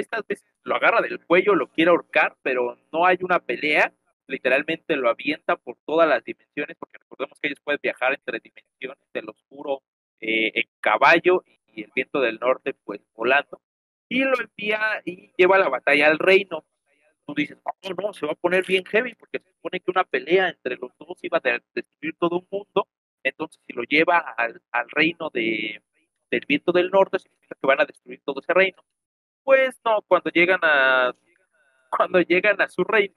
estas 0.00 0.26
veces, 0.26 0.46
lo 0.62 0.76
agarra 0.76 1.00
del 1.00 1.24
cuello, 1.24 1.54
lo 1.54 1.68
quiere 1.68 1.90
ahorcar, 1.90 2.36
pero 2.42 2.78
no 2.92 3.06
hay 3.06 3.18
una 3.20 3.38
pelea. 3.40 3.92
Literalmente 4.26 4.96
lo 4.96 5.08
avienta 5.08 5.56
por 5.56 5.76
todas 5.86 6.08
las 6.08 6.24
dimensiones, 6.24 6.76
porque 6.78 6.98
recordemos 6.98 7.38
que 7.40 7.48
ellos 7.48 7.60
pueden 7.60 7.80
viajar 7.82 8.12
entre 8.14 8.40
dimensiones 8.40 8.98
del 9.12 9.28
oscuro 9.28 9.82
eh, 10.20 10.52
en 10.54 10.64
caballo 10.80 11.44
y 11.66 11.82
el 11.84 11.92
viento 11.94 12.20
del 12.20 12.38
norte 12.38 12.74
pues 12.84 13.00
volando 13.14 13.60
y 14.08 14.20
lo 14.20 14.38
envía 14.40 15.02
y 15.04 15.32
lleva 15.36 15.58
la 15.58 15.68
batalla 15.68 16.06
al 16.08 16.18
reino. 16.18 16.64
Tú 17.26 17.34
dices, 17.34 17.58
no, 17.64 17.94
no, 18.02 18.12
se 18.12 18.26
va 18.26 18.32
a 18.32 18.36
poner 18.36 18.64
bien 18.64 18.84
heavy 18.84 19.14
porque 19.14 19.40
se 19.40 19.50
supone 19.50 19.80
que 19.80 19.90
una 19.90 20.04
pelea 20.04 20.48
entre 20.48 20.76
los 20.76 20.92
dos 20.98 21.18
iba 21.22 21.38
a 21.38 21.60
destruir 21.74 22.14
todo 22.18 22.38
un 22.38 22.46
mundo. 22.50 22.88
Entonces, 23.22 23.60
si 23.66 23.72
lo 23.72 23.82
lleva 23.82 24.18
al, 24.18 24.62
al 24.70 24.88
reino 24.90 25.30
de, 25.30 25.82
del 26.30 26.44
viento 26.46 26.70
del 26.70 26.90
norte, 26.90 27.18
significa 27.18 27.56
que 27.60 27.66
van 27.66 27.80
a 27.80 27.84
destruir 27.84 28.20
todo 28.24 28.40
ese 28.40 28.54
reino. 28.54 28.84
Pues 29.46 29.80
no, 29.84 30.02
cuando 30.02 30.28
llegan 30.30 30.58
a 30.64 31.14
cuando 31.88 32.20
llegan 32.20 32.60
a 32.60 32.68
su 32.68 32.82
reino, 32.82 33.14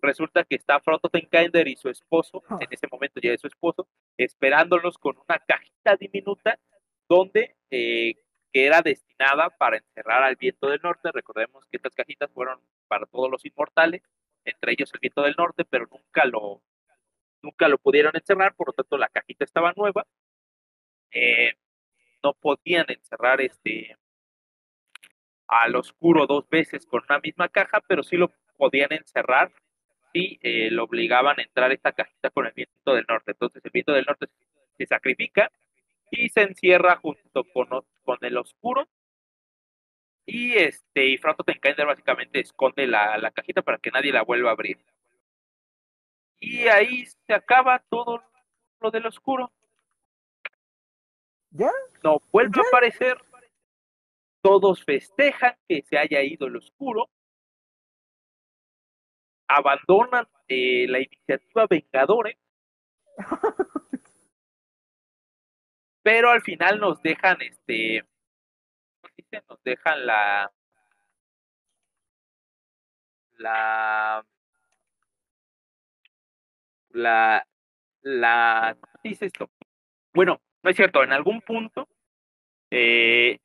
resulta 0.00 0.42
que 0.42 0.54
está 0.54 0.80
Frodo 0.80 1.10
Tenkainer 1.10 1.68
y 1.68 1.76
su 1.76 1.90
esposo, 1.90 2.42
en 2.48 2.68
ese 2.70 2.88
momento 2.90 3.20
ya 3.22 3.32
es 3.32 3.42
su 3.42 3.46
esposo, 3.46 3.86
esperándolos 4.16 4.96
con 4.96 5.18
una 5.18 5.38
cajita 5.38 5.96
diminuta 5.96 6.58
donde 7.06 7.56
eh, 7.70 8.14
que 8.50 8.64
era 8.66 8.80
destinada 8.80 9.50
para 9.50 9.76
encerrar 9.76 10.22
al 10.22 10.36
viento 10.36 10.70
del 10.70 10.80
norte. 10.82 11.10
Recordemos 11.12 11.66
que 11.66 11.76
estas 11.76 11.94
cajitas 11.94 12.32
fueron 12.32 12.58
para 12.88 13.04
todos 13.04 13.30
los 13.30 13.44
inmortales, 13.44 14.02
entre 14.46 14.72
ellos 14.72 14.90
el 14.94 15.00
viento 15.00 15.20
del 15.24 15.34
norte, 15.36 15.66
pero 15.66 15.86
nunca 15.92 16.24
lo 16.24 16.62
nunca 17.42 17.68
lo 17.68 17.76
pudieron 17.76 18.16
encerrar, 18.16 18.54
por 18.54 18.68
lo 18.68 18.72
tanto 18.72 18.96
la 18.96 19.08
cajita 19.10 19.44
estaba 19.44 19.74
nueva. 19.76 20.06
Eh, 21.10 21.52
no 22.22 22.32
podían 22.32 22.86
encerrar 22.88 23.42
este 23.42 23.94
al 25.48 25.76
oscuro 25.76 26.26
dos 26.26 26.48
veces 26.48 26.86
con 26.86 27.02
una 27.08 27.18
misma 27.20 27.48
caja, 27.48 27.80
pero 27.86 28.02
sí 28.02 28.16
lo 28.16 28.30
podían 28.56 28.92
encerrar 28.92 29.52
y 30.12 30.38
eh, 30.42 30.70
lo 30.70 30.84
obligaban 30.84 31.38
a 31.38 31.42
entrar 31.42 31.72
esta 31.72 31.92
cajita 31.92 32.30
con 32.30 32.46
el 32.46 32.52
viento 32.52 32.94
del 32.94 33.04
norte. 33.08 33.32
Entonces 33.32 33.64
el 33.64 33.70
viento 33.70 33.92
del 33.92 34.06
norte 34.06 34.26
se 34.78 34.86
sacrifica 34.86 35.50
y 36.10 36.28
se 36.28 36.42
encierra 36.42 36.96
junto 36.96 37.44
con, 37.44 37.68
con 38.04 38.18
el 38.22 38.36
oscuro. 38.36 38.88
Y 40.24 40.54
este, 40.54 41.06
y 41.06 41.18
Tenkainer 41.18 41.86
básicamente 41.86 42.40
esconde 42.40 42.86
la, 42.86 43.16
la 43.18 43.30
cajita 43.30 43.62
para 43.62 43.78
que 43.78 43.90
nadie 43.90 44.12
la 44.12 44.22
vuelva 44.22 44.50
a 44.50 44.52
abrir. 44.52 44.78
Y 46.40 46.66
ahí 46.68 47.06
se 47.06 47.32
acaba 47.32 47.78
todo 47.88 48.22
lo 48.80 48.90
del 48.90 49.06
oscuro. 49.06 49.52
¿Ya? 51.50 51.70
No 52.02 52.20
vuelve 52.32 52.56
¿Ya? 52.56 52.62
a 52.62 52.66
aparecer. 52.68 53.18
Todos 54.46 54.84
festejan 54.84 55.56
que 55.68 55.82
se 55.82 55.98
haya 55.98 56.22
ido 56.22 56.46
el 56.46 56.54
oscuro. 56.54 57.10
Abandonan 59.48 60.28
eh, 60.46 60.86
la 60.88 61.00
iniciativa 61.00 61.66
Vengadores. 61.68 62.36
pero 66.04 66.30
al 66.30 66.42
final 66.42 66.78
nos 66.78 67.02
dejan 67.02 67.42
este 67.42 68.04
nos 69.48 69.60
dejan 69.64 70.06
la 70.06 70.52
la 73.38 74.24
la 76.90 77.44
la 78.02 78.76
¿cómo 78.78 78.92
se 79.02 79.08
dice 79.08 79.26
esto? 79.26 79.50
bueno 80.14 80.40
no 80.62 80.70
es 80.70 80.76
cierto 80.76 81.02
en 81.02 81.12
algún 81.12 81.40
punto 81.40 81.88
eh, 82.70 83.40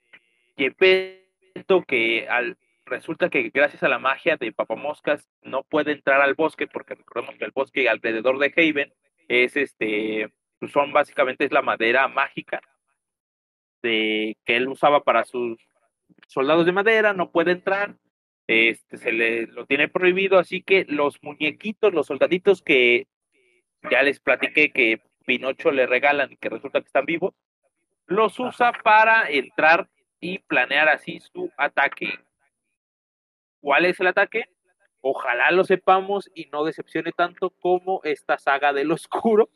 Gepetto 0.57 1.83
que 1.87 2.27
al 2.29 2.57
resulta 2.85 3.29
que 3.29 3.49
gracias 3.53 3.83
a 3.83 3.89
la 3.89 3.99
magia 3.99 4.37
de 4.37 4.51
Papamoscas 4.51 5.29
no 5.41 5.63
puede 5.63 5.93
entrar 5.93 6.21
al 6.21 6.33
bosque 6.33 6.67
porque 6.67 6.95
recordemos 6.95 7.35
que 7.35 7.45
el 7.45 7.51
bosque 7.51 7.89
alrededor 7.89 8.37
de 8.37 8.53
Haven 8.55 8.93
es 9.27 9.55
este 9.55 10.31
son 10.71 10.91
básicamente 10.91 11.45
es 11.45 11.51
la 11.51 11.61
madera 11.61 12.07
mágica 12.07 12.61
de 13.81 14.37
que 14.45 14.57
él 14.57 14.67
usaba 14.67 15.03
para 15.03 15.23
sus 15.23 15.57
soldados 16.27 16.65
de 16.65 16.71
madera, 16.71 17.13
no 17.13 17.31
puede 17.31 17.51
entrar, 17.51 17.95
este 18.47 18.97
se 18.97 19.11
le 19.11 19.47
lo 19.47 19.65
tiene 19.65 19.87
prohibido, 19.87 20.37
así 20.37 20.61
que 20.61 20.85
los 20.87 21.21
muñequitos, 21.23 21.93
los 21.93 22.07
soldaditos 22.07 22.61
que 22.61 23.07
ya 23.89 24.03
les 24.03 24.19
platiqué 24.19 24.71
que 24.71 25.01
Pinocho 25.25 25.71
le 25.71 25.87
regalan 25.87 26.31
y 26.31 26.37
que 26.37 26.49
resulta 26.49 26.81
que 26.81 26.87
están 26.87 27.05
vivos, 27.05 27.33
los 28.05 28.39
usa 28.39 28.71
para 28.83 29.29
entrar 29.29 29.89
y 30.21 30.39
planear 30.39 30.87
así 30.87 31.19
su 31.19 31.51
ataque. 31.57 32.07
¿Cuál 33.59 33.85
es 33.85 33.99
el 33.99 34.07
ataque? 34.07 34.45
Ojalá 35.01 35.51
lo 35.51 35.63
sepamos 35.63 36.29
y 36.33 36.45
no 36.45 36.63
decepcione 36.63 37.11
tanto 37.11 37.49
como 37.49 38.01
esta 38.03 38.37
saga 38.37 38.71
del 38.71 38.91
oscuro, 38.91 39.49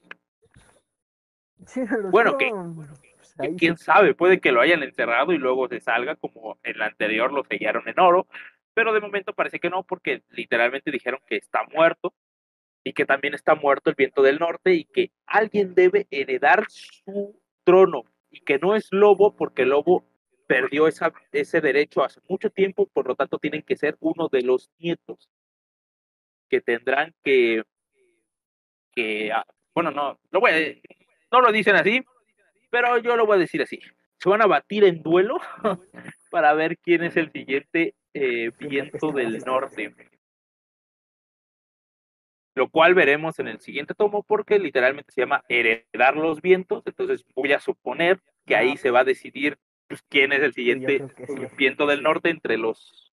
Sí, 1.65 1.81
lo 1.87 2.11
Bueno, 2.11 2.31
oscuro, 2.31 2.75
pues, 2.75 3.51
quién 3.57 3.77
sabe, 3.77 4.13
puede 4.13 4.39
que 4.39 4.51
lo 4.51 4.61
hayan 4.61 4.83
encerrado 4.83 5.31
y 5.31 5.37
luego 5.37 5.67
se 5.67 5.79
salga 5.79 6.15
como 6.15 6.59
en 6.63 6.77
la 6.77 6.87
anterior 6.87 7.31
lo 7.31 7.43
sellaron 7.45 7.87
en 7.87 7.99
oro, 7.99 8.27
pero 8.73 8.93
de 8.93 8.99
momento 8.99 9.33
parece 9.33 9.59
que 9.59 9.69
no, 9.69 9.83
porque 9.83 10.23
literalmente 10.31 10.91
dijeron 10.91 11.19
que 11.27 11.37
está 11.37 11.63
muerto 11.73 12.13
y 12.83 12.93
que 12.93 13.05
también 13.05 13.33
está 13.33 13.55
muerto 13.55 13.89
el 13.89 13.95
viento 13.95 14.21
del 14.21 14.39
norte 14.39 14.73
y 14.73 14.85
que 14.85 15.11
alguien 15.25 15.73
debe 15.75 16.07
heredar 16.11 16.65
su 16.69 17.41
trono 17.63 18.03
y 18.29 18.41
que 18.41 18.59
no 18.59 18.75
es 18.75 18.89
lobo 18.91 19.35
porque 19.35 19.65
lobo 19.65 20.05
perdió 20.47 20.87
esa, 20.87 21.13
ese 21.31 21.61
derecho 21.61 22.03
hace 22.03 22.19
mucho 22.29 22.49
tiempo, 22.49 22.87
por 22.87 23.07
lo 23.07 23.15
tanto 23.15 23.39
tienen 23.39 23.63
que 23.63 23.75
ser 23.75 23.97
uno 23.99 24.27
de 24.29 24.41
los 24.41 24.69
nietos 24.77 25.29
que 26.49 26.61
tendrán 26.61 27.13
que, 27.23 27.63
que 28.91 29.31
ah, 29.31 29.45
bueno, 29.73 29.91
no, 29.91 30.19
lo 30.31 30.39
voy 30.39 30.51
a, 30.51 30.55
no 31.31 31.41
lo 31.41 31.51
dicen 31.51 31.75
así, 31.75 32.03
pero 32.69 32.97
yo 32.97 33.15
lo 33.15 33.25
voy 33.25 33.37
a 33.37 33.39
decir 33.39 33.61
así. 33.61 33.79
Se 34.19 34.29
van 34.29 34.41
a 34.41 34.47
batir 34.47 34.83
en 34.83 35.01
duelo 35.03 35.37
para 36.31 36.53
ver 36.53 36.77
quién 36.77 37.03
es 37.03 37.17
el 37.17 37.31
siguiente 37.31 37.95
eh, 38.13 38.51
viento 38.59 39.11
del 39.11 39.39
norte. 39.39 39.93
Lo 42.55 42.69
cual 42.69 42.93
veremos 42.95 43.37
en 43.39 43.49
el 43.49 43.59
siguiente 43.59 43.93
tomo 43.93 44.23
porque 44.23 44.59
literalmente 44.59 45.11
se 45.11 45.21
llama 45.21 45.43
heredar 45.49 46.15
los 46.15 46.41
vientos. 46.41 46.83
Entonces 46.85 47.25
voy 47.35 47.51
a 47.51 47.59
suponer 47.59 48.21
que 48.45 48.55
ahí 48.55 48.77
se 48.77 48.91
va 48.91 49.01
a 49.01 49.03
decidir 49.05 49.57
pues, 49.87 50.01
quién 50.09 50.33
es 50.33 50.41
el 50.41 50.53
siguiente 50.53 51.03
viento 51.57 51.85
del 51.85 52.03
norte 52.03 52.29
entre 52.29 52.57
los 52.57 53.13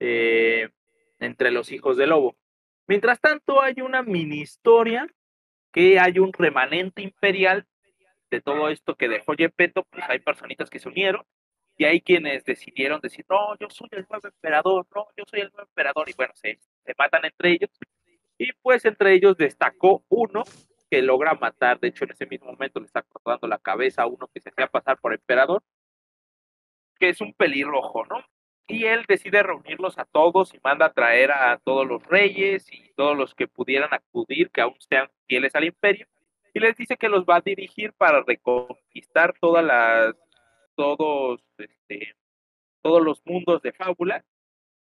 eh, 0.00 0.68
entre 1.18 1.50
los 1.50 1.72
hijos 1.72 1.96
del 1.96 2.10
lobo. 2.10 2.36
Mientras 2.86 3.20
tanto, 3.20 3.60
hay 3.60 3.80
una 3.82 4.02
mini 4.02 4.40
historia 4.40 5.06
que 5.72 5.98
hay 5.98 6.18
un 6.18 6.32
remanente 6.32 7.02
imperial 7.02 7.66
de 8.30 8.40
todo 8.40 8.68
esto 8.68 8.94
que 8.94 9.08
dejó 9.08 9.34
Gepetto, 9.34 9.84
pues 9.90 10.04
hay 10.08 10.20
personitas 10.20 10.70
que 10.70 10.78
se 10.78 10.88
unieron 10.88 11.24
y 11.76 11.84
hay 11.84 12.00
quienes 12.00 12.44
decidieron 12.44 13.00
decir, 13.00 13.24
no, 13.28 13.56
yo 13.58 13.68
soy 13.70 13.88
el 13.92 14.06
nuevo 14.08 14.26
emperador, 14.26 14.86
no, 14.94 15.06
yo 15.16 15.24
soy 15.26 15.40
el 15.40 15.50
nuevo 15.50 15.68
emperador, 15.68 16.08
y 16.08 16.12
bueno, 16.14 16.32
se, 16.34 16.58
se 16.84 16.94
matan 16.98 17.24
entre 17.24 17.52
ellos. 17.52 17.70
Y 18.36 18.52
pues 18.62 18.84
entre 18.84 19.14
ellos 19.14 19.36
destacó 19.36 20.04
uno 20.08 20.42
que 20.90 21.02
logra 21.02 21.34
matar, 21.34 21.78
de 21.78 21.88
hecho 21.88 22.04
en 22.04 22.12
ese 22.12 22.26
mismo 22.26 22.46
momento 22.46 22.80
le 22.80 22.86
está 22.86 23.02
cortando 23.02 23.46
la 23.46 23.58
cabeza 23.58 24.02
a 24.02 24.06
uno 24.06 24.28
que 24.32 24.40
se 24.40 24.48
hacía 24.48 24.66
pasar 24.66 24.98
por 24.98 25.12
emperador, 25.12 25.62
que 26.98 27.10
es 27.10 27.20
un 27.20 27.32
pelirrojo, 27.34 28.04
¿no? 28.06 28.24
Y 28.66 28.84
él 28.84 29.04
decide 29.08 29.42
reunirlos 29.42 29.98
a 29.98 30.04
todos 30.04 30.52
y 30.52 30.60
manda 30.62 30.86
a 30.86 30.92
traer 30.92 31.32
a 31.32 31.58
todos 31.64 31.86
los 31.86 32.04
reyes 32.04 32.70
y 32.70 32.92
todos 32.94 33.16
los 33.16 33.34
que 33.34 33.48
pudieran 33.48 33.92
acudir, 33.92 34.50
que 34.50 34.60
aún 34.60 34.76
sean 34.80 35.08
fieles 35.26 35.54
al 35.54 35.64
imperio, 35.64 36.06
y 36.52 36.60
les 36.60 36.76
dice 36.76 36.96
que 36.96 37.08
los 37.08 37.24
va 37.24 37.36
a 37.36 37.40
dirigir 37.40 37.92
para 37.94 38.22
reconquistar 38.22 39.34
todas 39.40 39.64
las, 39.64 40.14
todos, 40.74 41.40
este, 41.56 42.14
todos 42.82 43.02
los 43.02 43.24
mundos 43.24 43.62
de 43.62 43.72
fábula, 43.72 44.22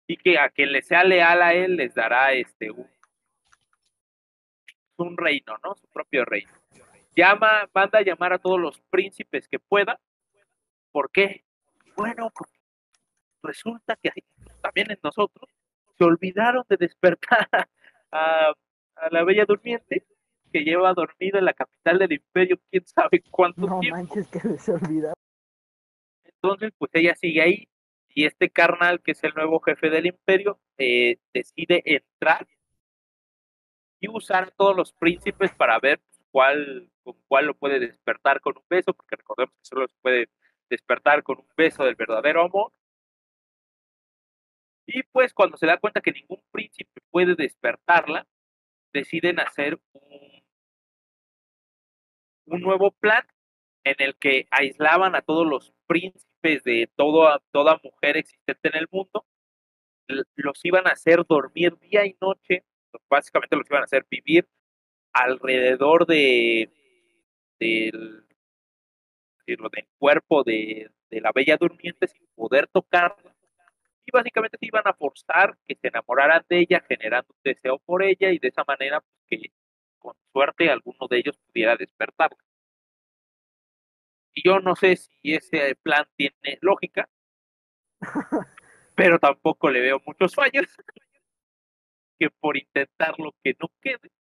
y 0.07 0.17
que 0.17 0.39
a 0.39 0.51
quien 0.51 0.73
le 0.73 0.83
sea 0.83 1.05
leal 1.05 1.43
a 1.43 1.55
él 1.55 1.77
les 1.77 1.95
dará 1.95 2.33
este 2.33 2.71
un, 2.71 2.87
reino, 5.17 5.57
¿no? 5.63 5.75
Su 5.75 5.87
propio 5.89 6.25
reino. 6.25 6.53
Llama, 7.17 7.69
manda 7.75 7.99
a 7.99 8.03
llamar 8.03 8.33
a 8.33 8.39
todos 8.39 8.61
los 8.61 8.81
príncipes 8.91 9.49
que 9.49 9.59
pueda. 9.59 10.01
¿Por 10.93 11.11
qué? 11.11 11.44
Bueno, 11.97 12.31
porque 12.35 12.59
resulta 13.43 13.97
que 13.97 14.11
también 14.61 14.91
en 14.91 14.99
nosotros 15.03 15.49
se 15.97 16.05
olvidaron 16.05 16.65
de 16.69 16.77
despertar 16.77 17.49
a, 18.13 18.53
a, 18.97 19.11
la 19.11 19.25
bella 19.25 19.45
durmiente 19.45 20.07
que 20.53 20.61
lleva 20.61 20.95
dormida 20.95 21.39
en 21.39 21.45
la 21.45 21.53
capital 21.53 21.99
del 21.99 22.13
imperio 22.13 22.59
quién 22.71 22.87
sabe 22.87 23.23
cuánto 23.31 23.67
no 23.67 23.81
tiempo. 23.81 23.99
manches 23.99 24.29
que 24.29 24.59
se 24.59 24.73
olvidaron. 24.73 25.15
Entonces, 26.25 26.73
pues 26.79 26.91
ella 26.95 27.15
sigue 27.15 27.43
ahí 27.43 27.69
y 28.15 28.27
este 28.27 28.49
carnal, 28.51 29.03
que 29.03 29.13
es 29.13 29.25
el 29.25 29.35
nuevo 29.35 29.61
jefe 29.61 29.91
del 29.91 30.07
imperio, 30.07 30.61
eh, 30.79 31.19
decide 31.33 31.83
entrar 31.85 32.47
y 33.99 34.09
usar 34.09 34.45
a 34.45 34.51
todos 34.51 34.77
los 34.77 34.93
príncipes 34.93 35.53
para 35.55 35.79
ver 35.81 36.01
cuál, 36.31 36.91
con 37.03 37.17
cuál 37.27 37.47
lo 37.47 37.55
puede 37.55 37.81
despertar 37.81 38.41
con 38.41 38.57
un 38.57 38.65
beso, 38.69 38.95
porque 38.95 39.17
recordemos 39.17 39.55
que 39.57 39.65
solo 39.65 39.89
se 39.89 39.97
puede 40.01 40.29
despertar 40.75 41.23
con 41.23 41.39
un 41.39 41.49
beso 41.57 41.85
del 41.85 41.95
verdadero 41.95 42.43
amor. 42.43 42.73
Y 44.87 45.03
pues 45.05 45.33
cuando 45.33 45.57
se 45.57 45.67
da 45.67 45.79
cuenta 45.79 46.01
que 46.01 46.13
ningún 46.13 46.43
príncipe 46.51 47.01
puede 47.11 47.35
despertarla, 47.35 48.27
deciden 48.93 49.41
hacer 49.41 49.81
un, 52.47 52.61
nuevo 52.61 52.91
plan 52.93 53.27
en 53.85 53.97
el 53.99 54.17
que 54.17 54.47
aislaban 54.51 55.15
a 55.15 55.23
todos 55.23 55.47
los 55.47 55.73
príncipes 55.87 56.63
de 56.65 56.91
toda 56.97 57.41
mujer 57.83 58.17
existente 58.19 58.69
en 58.69 58.77
el 58.77 58.89
mundo, 58.91 59.27
los 60.37 60.65
iban 60.65 60.87
a 60.87 60.93
hacer 60.93 61.25
dormir 61.27 61.79
día 61.79 62.05
y 62.05 62.17
noche, 62.21 62.65
básicamente 63.09 63.57
los 63.57 63.69
iban 63.71 63.83
a 63.83 63.85
hacer 63.85 64.07
vivir 64.11 64.49
alrededor 65.13 66.07
de 66.07 66.71
del, 67.59 68.24
del 69.47 69.59
cuerpo 69.99 70.43
de, 70.43 70.91
de 71.11 71.21
la 71.21 71.33
bella 71.33 71.57
durmiente 71.57 72.09
sin 72.09 72.27
poder 72.35 72.67
tocarla 72.69 73.35
y 74.07 74.11
básicamente 74.13 74.59
se 74.59 74.67
iban 74.67 74.87
a 74.87 74.95
forzar 74.95 75.57
que 75.67 75.77
se 75.77 75.89
enamoraran 75.89 76.45
de 76.49 76.61
ella, 76.61 76.85
generando 76.87 77.33
un 77.33 77.41
deseo 77.43 77.79
por 77.79 78.03
ella 78.03 78.31
y 78.31 78.39
de 78.39 78.49
esa 78.49 78.65
manera 78.67 79.01
pues, 79.01 79.19
que 79.29 79.53
con 79.99 80.15
suerte 80.33 80.71
alguno 80.71 81.07
de 81.09 81.19
ellos 81.19 81.39
pudiera 81.47 81.77
despertar. 81.77 82.31
Y 84.35 84.47
yo 84.47 84.59
no 84.61 84.77
sé 84.77 84.97
si 84.97 85.35
ese 85.35 85.77
plan 85.77 86.07
tiene 86.17 86.59
lógica, 86.61 87.09
pero 88.95 89.19
tampoco 89.19 89.71
le 89.71 89.81
veo 89.81 90.03
muchos 90.05 90.35
fallos, 90.35 90.67
que 92.19 92.29
por 92.31 92.57
intentarlo 92.57 93.35
que 93.43 93.55
no 93.59 93.71
quede. 93.81 94.11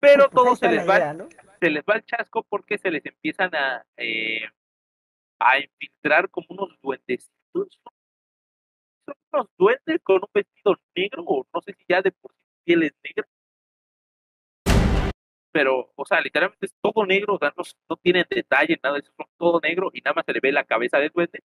Pero 0.00 0.30
Pues 0.30 0.34
todo 0.34 0.56
se 0.56 0.68
les, 0.68 0.88
va, 0.88 0.96
idea, 0.96 1.12
¿no? 1.12 1.28
Se 1.58 1.70
les 1.70 1.82
va 1.84 1.96
el 1.96 2.04
chasco 2.04 2.44
porque 2.48 2.78
se 2.78 2.90
les 2.90 3.04
empiezan 3.06 3.54
a, 3.54 3.84
eh, 3.96 4.48
a 5.38 5.58
infiltrar 5.58 6.30
como 6.30 6.46
unos 6.50 6.78
duendecitos. 6.82 7.80
Son 9.06 9.14
unos 9.32 9.48
duendes 9.58 10.00
con 10.02 10.16
un 10.16 10.28
vestido 10.32 10.76
negro, 10.94 11.22
o 11.26 11.46
no 11.52 11.60
sé 11.62 11.72
si 11.74 11.84
ya 11.88 12.02
de 12.02 12.12
por 12.12 12.32
piel 12.64 12.82
es 12.84 12.94
negra. 13.02 13.28
Pero, 15.50 15.92
o 15.96 16.04
sea, 16.04 16.20
literalmente 16.20 16.66
es 16.66 16.74
todo 16.80 17.06
negro, 17.06 17.34
o 17.34 17.38
sea, 17.38 17.52
no, 17.56 17.64
no 17.88 17.96
tienen 17.96 18.26
detalle, 18.28 18.78
nada, 18.82 18.98
es 18.98 19.10
todo 19.38 19.60
negro 19.60 19.90
y 19.92 20.00
nada 20.02 20.14
más 20.14 20.26
se 20.26 20.32
le 20.32 20.40
ve 20.40 20.52
la 20.52 20.64
cabeza 20.64 20.98
del 20.98 21.10
duende. 21.10 21.42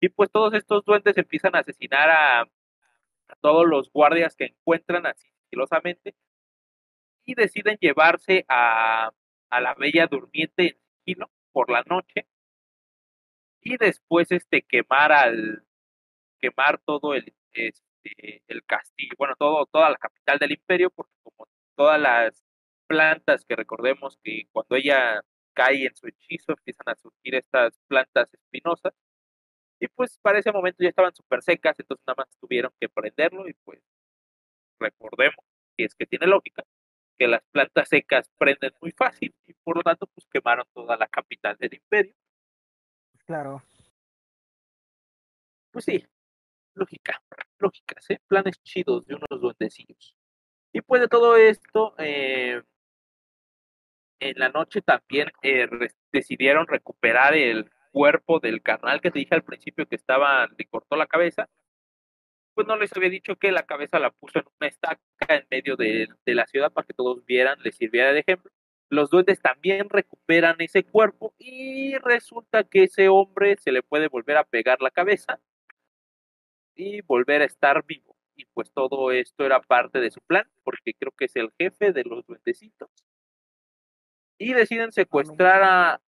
Y 0.00 0.08
pues 0.08 0.30
todos 0.30 0.54
estos 0.54 0.84
duendes 0.84 1.16
empiezan 1.16 1.54
a 1.54 1.60
asesinar 1.60 2.10
a, 2.10 2.40
a 2.42 3.36
todos 3.40 3.66
los 3.66 3.90
guardias 3.92 4.34
que 4.34 4.46
encuentran 4.46 5.06
así 5.06 5.28
sigilosamente 5.44 6.14
y 7.24 7.34
deciden 7.34 7.78
llevarse 7.80 8.44
a, 8.48 9.12
a 9.52 9.60
la 9.60 9.74
bella 9.74 10.06
durmiente 10.06 10.62
en 10.68 10.78
sigilo 11.04 11.30
por 11.52 11.70
la 11.70 11.82
noche 11.86 12.26
y 13.60 13.76
después 13.76 14.30
este 14.32 14.62
quemar 14.62 15.12
al 15.12 15.64
quemar 16.40 16.80
todo 16.84 17.14
el 17.14 17.34
este, 17.52 18.42
el 18.48 18.64
castillo, 18.64 19.14
bueno, 19.18 19.34
todo 19.38 19.66
toda 19.66 19.90
la 19.90 19.96
capital 19.96 20.38
del 20.38 20.52
imperio 20.52 20.90
porque 20.90 21.12
como 21.22 21.48
todas 21.76 22.00
las 22.00 22.44
plantas 22.86 23.44
que 23.44 23.56
recordemos 23.56 24.18
que 24.24 24.44
cuando 24.52 24.76
ella 24.76 25.22
cae 25.54 25.86
en 25.86 25.94
su 25.96 26.06
hechizo 26.08 26.52
empiezan 26.52 26.88
a 26.88 26.96
surgir 26.96 27.34
estas 27.34 27.78
plantas 27.88 28.32
espinosas 28.34 28.94
y 29.80 29.88
pues 29.88 30.18
para 30.22 30.38
ese 30.38 30.52
momento 30.52 30.82
ya 30.82 30.90
estaban 30.90 31.14
súper 31.14 31.42
secas, 31.42 31.78
entonces 31.78 32.04
nada 32.06 32.24
más 32.24 32.36
tuvieron 32.40 32.72
que 32.80 32.88
prenderlo 32.88 33.48
y 33.48 33.54
pues 33.64 33.80
recordemos, 34.78 35.44
si 35.76 35.84
es 35.84 35.94
que 35.94 36.06
tiene 36.06 36.26
lógica, 36.26 36.64
que 37.22 37.28
las 37.28 37.44
plantas 37.52 37.88
secas 37.88 38.28
prenden 38.36 38.72
muy 38.80 38.90
fácil 38.90 39.32
y 39.46 39.52
por 39.62 39.76
lo 39.76 39.82
tanto 39.84 40.08
pues 40.08 40.26
quemaron 40.26 40.66
toda 40.74 40.96
la 40.96 41.06
capital 41.06 41.56
del 41.56 41.72
imperio. 41.72 42.12
Claro. 43.24 43.62
Pues 45.70 45.84
sí, 45.84 46.04
lógica, 46.74 47.22
lógicas, 47.60 48.10
¿eh? 48.10 48.20
planes 48.26 48.60
chidos 48.64 49.06
de 49.06 49.14
unos 49.14 49.40
duendecillos. 49.40 50.16
Y 50.72 50.80
pues 50.80 51.00
de 51.00 51.06
todo 51.06 51.36
esto, 51.36 51.94
eh, 51.98 52.60
en 54.18 54.38
la 54.40 54.48
noche 54.48 54.82
también 54.82 55.28
eh, 55.42 55.68
decidieron 56.10 56.66
recuperar 56.66 57.34
el 57.34 57.70
cuerpo 57.92 58.40
del 58.40 58.62
carnal 58.62 59.00
que 59.00 59.12
te 59.12 59.20
dije 59.20 59.36
al 59.36 59.44
principio 59.44 59.86
que 59.86 59.94
estaba, 59.94 60.48
le 60.58 60.66
cortó 60.66 60.96
la 60.96 61.06
cabeza. 61.06 61.48
Pues 62.54 62.66
no 62.66 62.76
les 62.76 62.94
había 62.94 63.08
dicho 63.08 63.36
que 63.36 63.50
la 63.50 63.64
cabeza 63.64 63.98
la 63.98 64.10
puso 64.10 64.38
en 64.40 64.44
una 64.60 64.68
estaca 64.68 65.00
en 65.28 65.46
medio 65.50 65.76
de, 65.76 66.08
la 66.26 66.46
ciudad 66.46 66.70
para 66.72 66.86
que 66.86 66.92
todos 66.92 67.24
vieran, 67.24 67.58
les 67.62 67.76
sirviera 67.76 68.12
de 68.12 68.20
ejemplo. 68.20 68.50
Los 68.90 69.08
duendes 69.08 69.40
también 69.40 69.88
recuperan 69.88 70.56
ese 70.58 70.84
cuerpo 70.84 71.34
y 71.38 71.96
resulta 71.96 72.64
que 72.64 72.84
ese 72.84 73.08
hombre 73.08 73.56
se 73.56 73.72
le 73.72 73.82
puede 73.82 74.08
volver 74.08 74.36
a 74.36 74.44
pegar 74.44 74.82
la 74.82 74.90
cabeza 74.90 75.40
y 76.74 77.00
volver 77.00 77.40
a 77.40 77.46
estar 77.46 77.84
vivo. 77.86 78.16
Y 78.36 78.44
pues 78.46 78.70
todo 78.72 79.10
esto 79.12 79.46
era 79.46 79.60
parte 79.60 80.00
de 80.00 80.10
su 80.10 80.20
plan, 80.20 80.46
porque 80.62 80.92
creo 80.94 81.12
que 81.12 81.26
es 81.26 81.36
el 81.36 81.50
jefe 81.58 81.92
de 81.92 82.04
los 82.04 82.26
duendecitos. 82.26 82.90
Y 84.38 84.52
deciden 84.52 84.92
secuestrar 84.92 85.62
a 85.62 86.02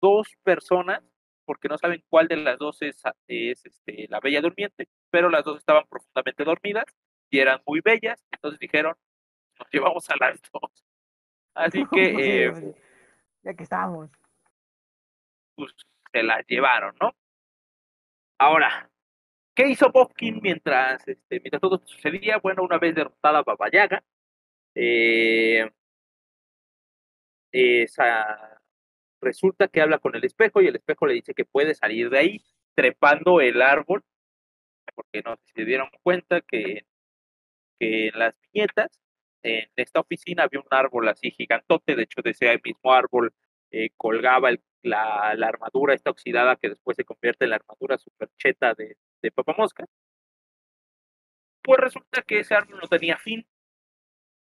dos 0.00 0.28
personas, 0.44 1.02
porque 1.52 1.68
no 1.68 1.76
saben 1.76 2.02
cuál 2.08 2.28
de 2.28 2.36
las 2.38 2.58
dos 2.58 2.80
es, 2.80 3.02
es 3.28 3.66
este, 3.66 4.06
la 4.08 4.20
bella 4.20 4.40
durmiente, 4.40 4.88
pero 5.10 5.28
las 5.28 5.44
dos 5.44 5.58
estaban 5.58 5.84
profundamente 5.86 6.44
dormidas 6.44 6.86
y 7.28 7.40
eran 7.40 7.60
muy 7.66 7.82
bellas, 7.84 8.24
entonces 8.32 8.58
dijeron, 8.58 8.96
nos 9.58 9.68
llevamos 9.70 10.08
a 10.08 10.16
las 10.18 10.40
dos. 10.50 10.82
Así 11.54 11.84
que, 11.92 12.04
Sí, 12.06 12.16
eh, 12.18 12.74
ya 13.42 13.52
que 13.52 13.64
estamos. 13.64 14.10
pues 15.54 15.74
se 16.10 16.22
las 16.22 16.46
llevaron, 16.46 16.94
¿no? 16.98 17.14
Ahora, 18.38 18.90
¿qué 19.54 19.68
hizo 19.68 19.90
Bobkin 19.92 20.40
mientras, 20.42 21.06
este, 21.06 21.38
mientras 21.40 21.60
todo 21.60 21.82
sucedía? 21.84 22.38
Bueno, 22.38 22.62
una 22.62 22.78
vez 22.78 22.94
derrotada 22.94 23.42
Baba 23.42 23.68
Yaga, 23.70 24.02
eh, 24.74 25.70
esa, 27.52 28.61
resulta 29.22 29.68
que 29.68 29.80
habla 29.80 29.98
con 29.98 30.14
el 30.14 30.24
espejo 30.24 30.60
y 30.60 30.66
el 30.66 30.76
espejo 30.76 31.06
le 31.06 31.14
dice 31.14 31.34
que 31.34 31.44
puede 31.44 31.74
salir 31.74 32.10
de 32.10 32.18
ahí 32.18 32.44
trepando 32.74 33.40
el 33.40 33.62
árbol, 33.62 34.04
porque 34.94 35.22
no 35.22 35.38
se 35.54 35.64
dieron 35.64 35.88
cuenta 36.02 36.40
que, 36.40 36.86
que 37.78 38.08
en 38.08 38.18
las 38.18 38.34
viñetas, 38.52 39.00
en 39.42 39.68
esta 39.76 40.00
oficina 40.00 40.44
había 40.44 40.60
un 40.60 40.66
árbol 40.70 41.08
así 41.08 41.30
gigantote, 41.30 41.96
de 41.96 42.02
hecho 42.04 42.22
de 42.22 42.30
ese 42.30 42.60
mismo 42.64 42.92
árbol 42.92 43.32
eh, 43.70 43.90
colgaba 43.96 44.50
el, 44.50 44.62
la, 44.82 45.34
la, 45.36 45.48
armadura 45.48 45.94
esta 45.94 46.10
oxidada 46.10 46.56
que 46.56 46.70
después 46.70 46.96
se 46.96 47.04
convierte 47.04 47.44
en 47.44 47.50
la 47.50 47.56
armadura 47.56 47.98
supercheta 47.98 48.74
de, 48.74 48.96
de 49.22 49.30
Papamosca. 49.30 49.86
Pues 51.62 51.78
resulta 51.80 52.22
que 52.22 52.40
ese 52.40 52.54
árbol 52.54 52.78
no 52.80 52.88
tenía 52.88 53.16
fin, 53.18 53.46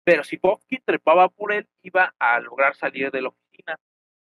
pero 0.04 0.24
si 0.24 0.38
Bobkin 0.38 0.82
trepaba 0.86 1.30
por 1.30 1.54
él, 1.54 1.68
iba 1.82 2.14
a 2.20 2.40
lograr 2.40 2.76
salir 2.76 3.12
de 3.12 3.22
la. 3.22 3.34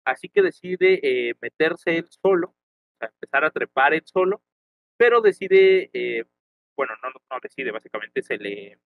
Así 0.05 0.29
que 0.29 0.43
decide 0.43 1.01
eh, 1.03 1.35
meterse 1.41 1.97
él 1.97 2.09
solo, 2.09 2.49
o 2.49 2.97
sea, 2.99 3.09
empezar 3.09 3.45
a 3.45 3.51
trepar 3.51 3.95
él 3.95 4.03
solo, 4.05 4.43
pero 4.97 5.21
decide, 5.21 5.91
eh, 5.93 6.25
bueno, 6.77 6.95
no, 7.03 7.39
decide, 7.43 7.71
básicamente 7.71 8.23
se 8.23 8.39
le, 8.39 8.79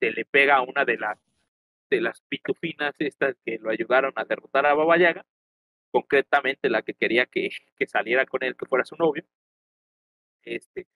se 0.00 0.10
le 0.10 0.24
pega 0.24 0.56
a 0.56 0.62
una 0.62 0.84
de 0.84 0.96
las, 0.98 1.18
de 1.90 2.00
las 2.00 2.20
pitufinas 2.22 2.94
estas 2.98 3.36
que 3.44 3.58
lo 3.58 3.70
ayudaron 3.70 4.12
a 4.16 4.24
derrotar 4.24 4.66
a 4.66 4.74
Baba 4.74 4.98
Yaga, 4.98 5.26
concretamente 5.90 6.70
la 6.70 6.82
que 6.82 6.94
quería 6.94 7.26
que, 7.26 7.50
que 7.76 7.86
saliera 7.86 8.26
con 8.26 8.42
él, 8.42 8.56
que 8.56 8.66
fuera 8.66 8.84
su 8.84 8.96
novio. 8.96 9.24
Este, 10.42 10.86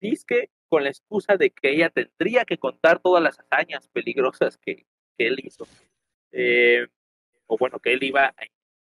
dice 0.00 0.24
que 0.26 0.50
con 0.68 0.84
la 0.84 0.90
excusa 0.90 1.36
de 1.36 1.50
que 1.50 1.70
ella 1.70 1.90
tendría 1.90 2.44
que 2.44 2.58
contar 2.58 3.00
todas 3.00 3.22
las 3.22 3.38
hazañas 3.40 3.88
peligrosas 3.88 4.56
que, 4.58 4.86
que 5.18 5.26
él 5.26 5.40
hizo. 5.42 5.66
Eh, 6.32 6.86
o 7.46 7.56
bueno, 7.58 7.80
que 7.80 7.92
él 7.92 8.02
iba 8.04 8.26
a 8.26 8.34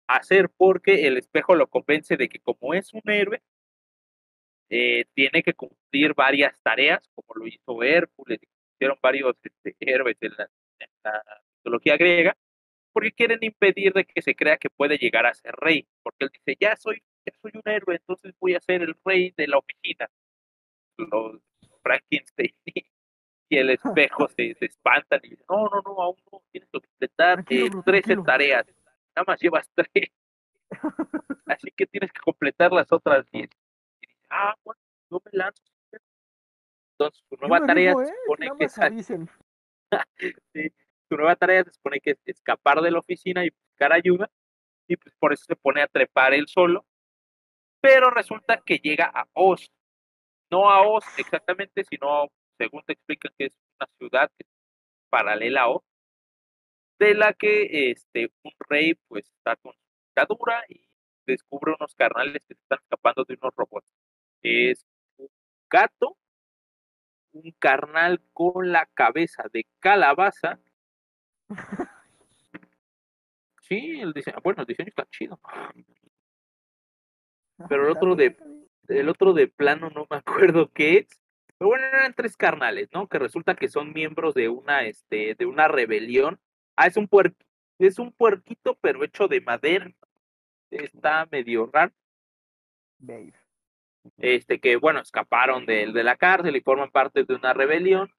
hacer 0.09 0.49
porque 0.49 1.07
el 1.07 1.17
espejo 1.17 1.55
lo 1.55 1.67
convence 1.67 2.17
de 2.17 2.27
que 2.29 2.39
como 2.39 2.73
es 2.73 2.93
un 2.93 3.01
héroe, 3.05 3.41
eh, 4.69 5.05
tiene 5.13 5.43
que 5.43 5.53
cumplir 5.53 6.13
varias 6.15 6.59
tareas, 6.61 7.07
como 7.13 7.27
lo 7.35 7.47
hizo 7.47 7.83
Hércules, 7.83 8.39
hicieron 8.75 8.97
varios 9.01 9.35
este, 9.43 9.75
héroes 9.79 10.17
de 10.19 10.29
la, 10.29 10.49
de 10.79 10.87
la, 11.03 11.23
mitología 11.57 11.97
griega, 11.97 12.37
porque 12.91 13.11
quieren 13.11 13.39
impedir 13.41 13.93
de 13.93 14.05
que 14.05 14.21
se 14.21 14.35
crea 14.35 14.57
que 14.57 14.69
puede 14.69 14.97
llegar 14.97 15.25
a 15.25 15.33
ser 15.33 15.53
rey, 15.55 15.87
porque 16.01 16.25
él 16.25 16.31
dice, 16.33 16.57
ya 16.59 16.75
soy, 16.75 17.03
ya 17.25 17.33
soy 17.41 17.51
un 17.53 17.71
héroe, 17.71 17.95
entonces 17.95 18.33
voy 18.39 18.55
a 18.55 18.61
ser 18.61 18.81
el 18.81 18.95
rey 19.05 19.31
de 19.37 19.47
la 19.47 19.57
oficina. 19.57 20.09
Los 20.97 21.41
Frankenstein 21.83 22.53
y 23.49 23.57
el 23.57 23.71
espejo 23.71 24.27
se, 24.29 24.55
se 24.55 24.65
espantan 24.65 25.19
y 25.23 25.29
dicen, 25.29 25.45
no, 25.49 25.69
no, 25.69 25.81
no, 25.83 26.01
aún 26.01 26.17
no, 26.31 26.41
tienes 26.51 26.69
que 26.71 26.79
completar 26.79 27.45
eh, 27.49 27.69
13 27.85 28.17
tareas, 28.25 28.65
nada 29.15 29.25
más 29.27 29.39
llevas 29.41 29.69
3. 29.75 30.11
Así 31.45 31.71
que 31.75 31.87
tienes 31.87 32.11
que 32.11 32.19
completar 32.21 32.71
las 32.71 32.91
otras 32.91 33.25
10. 33.31 33.49
Ah, 34.29 34.55
bueno, 34.63 34.79
yo 35.09 35.21
me 35.25 35.31
lanzo. 35.33 35.63
Entonces, 36.99 37.23
su 37.29 37.35
nueva 37.37 37.65
tarea 37.65 37.91
digo, 37.91 38.03
se 38.03 38.11
eh, 38.11 38.15
supone 38.25 38.51
que 38.57 38.65
es, 38.65 38.73
sí, 40.53 40.73
su 41.07 41.15
nueva 41.15 41.35
tarea 41.35 41.63
se 41.63 41.71
supone 41.71 41.99
que 42.01 42.11
es 42.11 42.19
escapar 42.25 42.81
de 42.81 42.91
la 42.91 42.99
oficina 42.99 43.45
y 43.45 43.49
buscar 43.49 43.93
ayuda, 43.93 44.29
y 44.87 44.97
pues 44.97 45.15
por 45.15 45.33
eso 45.33 45.45
se 45.45 45.55
pone 45.55 45.81
a 45.81 45.87
trepar 45.87 46.33
él 46.33 46.47
solo, 46.47 46.85
pero 47.81 48.09
resulta 48.09 48.61
que 48.61 48.77
llega 48.77 49.05
a 49.05 49.25
Oz, 49.33 49.71
no 50.51 50.69
a 50.69 50.85
Oz 50.87 51.05
exactamente, 51.17 51.83
sino 51.85 52.27
según 52.57 52.83
te 52.83 52.93
explican 52.93 53.31
que 53.37 53.45
es 53.45 53.53
una 53.79 53.87
ciudad 53.97 54.31
paralela 55.09 55.61
a 55.61 55.69
Oz, 55.69 55.83
de 56.99 57.15
la 57.15 57.33
que 57.33 57.91
este, 57.91 58.31
un 58.43 58.51
rey 58.69 58.93
pues 59.07 59.25
está 59.37 59.55
con 59.55 59.73
su 59.73 59.79
dictadura 60.07 60.63
y 60.69 60.87
descubre 61.25 61.73
unos 61.79 61.95
carnales 61.95 62.41
que 62.47 62.55
se 62.55 62.61
están 62.61 62.79
escapando 62.81 63.23
de 63.25 63.37
unos 63.41 63.55
robots. 63.55 63.87
Es 64.41 64.85
un 65.17 65.29
gato, 65.69 66.17
un 67.31 67.51
carnal 67.59 68.21
con 68.33 68.71
la 68.71 68.85
cabeza 68.93 69.45
de 69.51 69.65
calabaza. 69.79 70.59
Sí, 73.69 73.99
el 74.01 74.13
diseño, 74.13 74.37
bueno, 74.43 74.61
el 74.61 74.65
diseño 74.65 74.89
está 74.89 75.05
chido. 75.11 75.39
Pero 77.69 77.85
el 77.85 77.91
otro 77.91 78.15
de, 78.15 78.35
el 78.87 79.09
otro 79.09 79.33
de 79.33 79.47
plano 79.47 79.91
no 79.91 80.07
me 80.09 80.17
acuerdo 80.17 80.71
qué 80.73 80.97
es. 80.97 81.21
Pero 81.57 81.69
bueno, 81.69 81.85
eran 81.85 82.15
tres 82.15 82.35
carnales, 82.35 82.89
¿no? 82.93 83.07
Que 83.07 83.19
resulta 83.19 83.53
que 83.53 83.67
son 83.67 83.93
miembros 83.93 84.33
de 84.33 84.49
una, 84.49 84.85
este, 84.85 85.35
de 85.35 85.45
una 85.45 85.67
rebelión. 85.67 86.39
Ah, 86.81 86.87
es 86.87 86.95
un 86.95 87.09
puer, 87.09 87.35
es 87.77 87.99
un 87.99 88.13
puerquito, 88.13 88.77
pero 88.79 89.03
hecho 89.03 89.27
de 89.27 89.41
madera. 89.41 89.91
Está 90.71 91.27
medio 91.29 91.69
raro. 91.73 91.91
Este, 94.17 94.61
que 94.61 94.77
bueno, 94.77 95.01
escaparon 95.01 95.65
de, 95.65 95.91
de 95.91 96.03
la 96.05 96.15
cárcel 96.15 96.55
y 96.55 96.61
forman 96.61 96.89
parte 96.89 97.25
de 97.25 97.35
una 97.35 97.53
rebelión, 97.53 98.13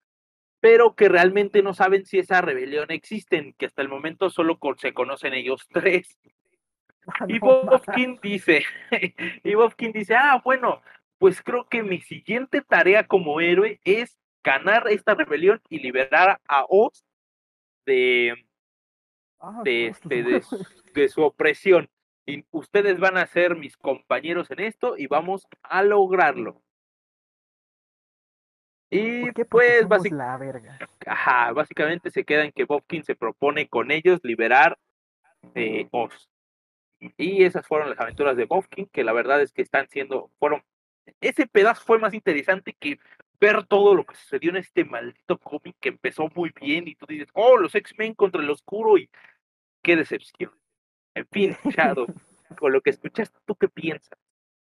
pero 0.60 0.94
que 0.94 1.08
realmente 1.08 1.62
no 1.62 1.72
saben 1.72 2.04
si 2.04 2.18
esa 2.18 2.42
rebelión 2.42 2.90
existe, 2.90 3.54
que 3.56 3.64
hasta 3.64 3.80
el 3.80 3.88
momento 3.88 4.28
solo 4.28 4.58
se 4.76 4.92
conocen 4.92 5.32
ellos 5.32 5.66
tres. 5.72 6.20
Ah, 7.06 7.24
Y 7.26 7.38
no 7.38 7.62
Bobkin 7.64 8.18
dice, 8.22 8.66
y 9.42 9.54
Bobkin 9.54 9.92
dice, 9.92 10.16
ah, 10.16 10.42
bueno, 10.44 10.82
pues 11.16 11.40
creo 11.40 11.66
que 11.66 11.82
mi 11.82 12.02
siguiente 12.02 12.60
tarea 12.60 13.06
como 13.06 13.40
héroe 13.40 13.80
es 13.84 14.18
ganar 14.44 14.86
esta 14.88 15.14
rebelión 15.14 15.62
y 15.70 15.78
liberar 15.78 16.38
a 16.46 16.66
Oz 16.68 17.06
de, 17.86 18.34
Ah, 19.40 19.62
de, 19.64 19.86
este, 19.86 20.22
de, 20.22 20.42
su- 20.42 20.66
de 20.94 21.08
su 21.08 21.22
opresión. 21.22 21.88
Y 22.26 22.44
ustedes 22.50 22.98
van 23.00 23.16
a 23.16 23.26
ser 23.26 23.56
mis 23.56 23.76
compañeros 23.76 24.50
en 24.50 24.60
esto 24.60 24.96
y 24.96 25.06
vamos 25.06 25.46
a 25.62 25.82
lograrlo. 25.82 26.62
Y 28.90 29.22
¿Por 29.22 29.34
qué? 29.34 29.44
Pues 29.44 29.88
básicamente 29.88 30.16
la 30.16 30.36
verga. 30.36 30.78
Ajá, 31.06 31.52
básicamente 31.52 32.10
se 32.10 32.24
queda 32.24 32.44
en 32.44 32.52
que 32.52 32.64
Bobkin 32.64 33.04
se 33.04 33.14
propone 33.14 33.68
con 33.68 33.90
ellos 33.90 34.20
liberar 34.22 34.78
eh, 35.54 35.88
Oz. 35.92 36.28
Y 37.16 37.44
esas 37.44 37.66
fueron 37.66 37.88
las 37.88 38.00
aventuras 38.00 38.36
de 38.36 38.44
Bobkin, 38.44 38.86
que 38.86 39.04
la 39.04 39.12
verdad 39.12 39.40
es 39.40 39.52
que 39.52 39.62
están 39.62 39.88
siendo, 39.88 40.30
fueron, 40.38 40.62
ese 41.20 41.46
pedazo 41.46 41.82
fue 41.84 41.98
más 41.98 42.12
interesante 42.12 42.74
que 42.78 42.98
ver 43.40 43.64
todo 43.66 43.94
lo 43.94 44.04
que 44.04 44.16
sucedió 44.16 44.50
en 44.50 44.56
este 44.58 44.84
maldito 44.84 45.38
cómic 45.38 45.74
que 45.80 45.88
empezó 45.88 46.28
muy 46.34 46.52
bien 46.60 46.86
y 46.86 46.94
tú 46.94 47.06
dices, 47.06 47.28
oh, 47.32 47.56
los 47.56 47.74
X-Men 47.74 48.14
contra 48.14 48.42
el 48.42 48.50
oscuro 48.50 48.98
y 48.98 49.08
qué 49.82 49.96
decepción. 49.96 50.52
En 51.14 51.26
fin, 51.26 51.56
Shadow, 51.64 52.06
con 52.58 52.72
lo 52.72 52.80
que 52.80 52.90
escuchaste, 52.90 53.38
¿tú 53.44 53.54
qué 53.56 53.68
piensas? 53.68 54.18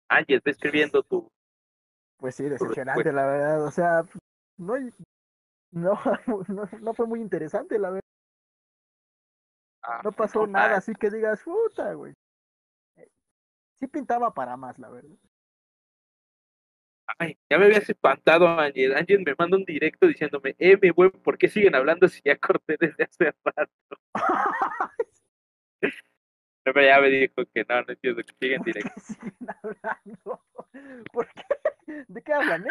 Ángel, 0.09 0.37
está 0.37 0.51
escribiendo 0.51 1.03
tu... 1.03 1.31
Pues 2.17 2.35
sí, 2.35 2.43
decepcionante, 2.43 3.11
la 3.11 3.25
verdad. 3.25 3.65
O 3.65 3.71
sea, 3.71 4.03
no, 4.57 4.75
no, 5.71 5.99
no, 6.47 6.69
no 6.79 6.93
fue 6.93 7.07
muy 7.07 7.21
interesante, 7.21 7.79
la 7.79 7.89
verdad. 7.91 8.01
ah, 9.83 10.01
No 10.03 10.11
pasó 10.11 10.45
nada, 10.45 10.77
así 10.77 10.93
que 10.93 11.09
digas, 11.09 11.41
puta, 11.43 11.93
güey. 11.93 12.13
Eh, 12.97 13.07
Sí 13.79 13.87
pintaba 13.87 14.33
para 14.33 14.55
más, 14.57 14.77
la 14.79 14.89
verdad. 14.89 15.15
Ay, 17.17 17.37
ya 17.49 17.57
me 17.57 17.65
habías 17.65 17.89
espantado, 17.89 18.47
Ángel. 18.47 18.95
Ángel 18.95 19.23
me 19.25 19.35
manda 19.37 19.57
un 19.57 19.65
directo 19.65 20.07
diciéndome, 20.07 20.55
eh, 20.59 20.77
me 20.81 20.91
voy, 20.91 21.09
¿por 21.09 21.37
qué 21.37 21.49
siguen 21.49 21.75
hablando 21.75 22.07
si 22.07 22.21
ya 22.23 22.37
corté 22.37 22.77
desde 22.79 23.03
hace 23.03 23.33
rato? 23.43 23.71
Pero 26.73 26.85
ya 26.85 27.01
me 27.01 27.09
dijo 27.09 27.33
que 27.53 27.65
no, 27.67 27.81
no 27.81 27.91
entiendo 27.91 28.23
que 28.23 28.33
siguen 28.39 28.63
¿Por 28.63 28.65
qué 28.65 28.79
directo. 28.79 29.01
siguen 29.01 29.35
hablando? 29.63 30.45
¿Por 31.11 31.27
qué? 31.33 32.05
¿De 32.07 32.21
qué 32.21 32.33
hablan, 32.33 32.65
eh? 32.65 32.69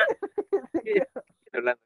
¿De 0.72 0.82
qué 0.82 1.06
hablando. 1.52 1.82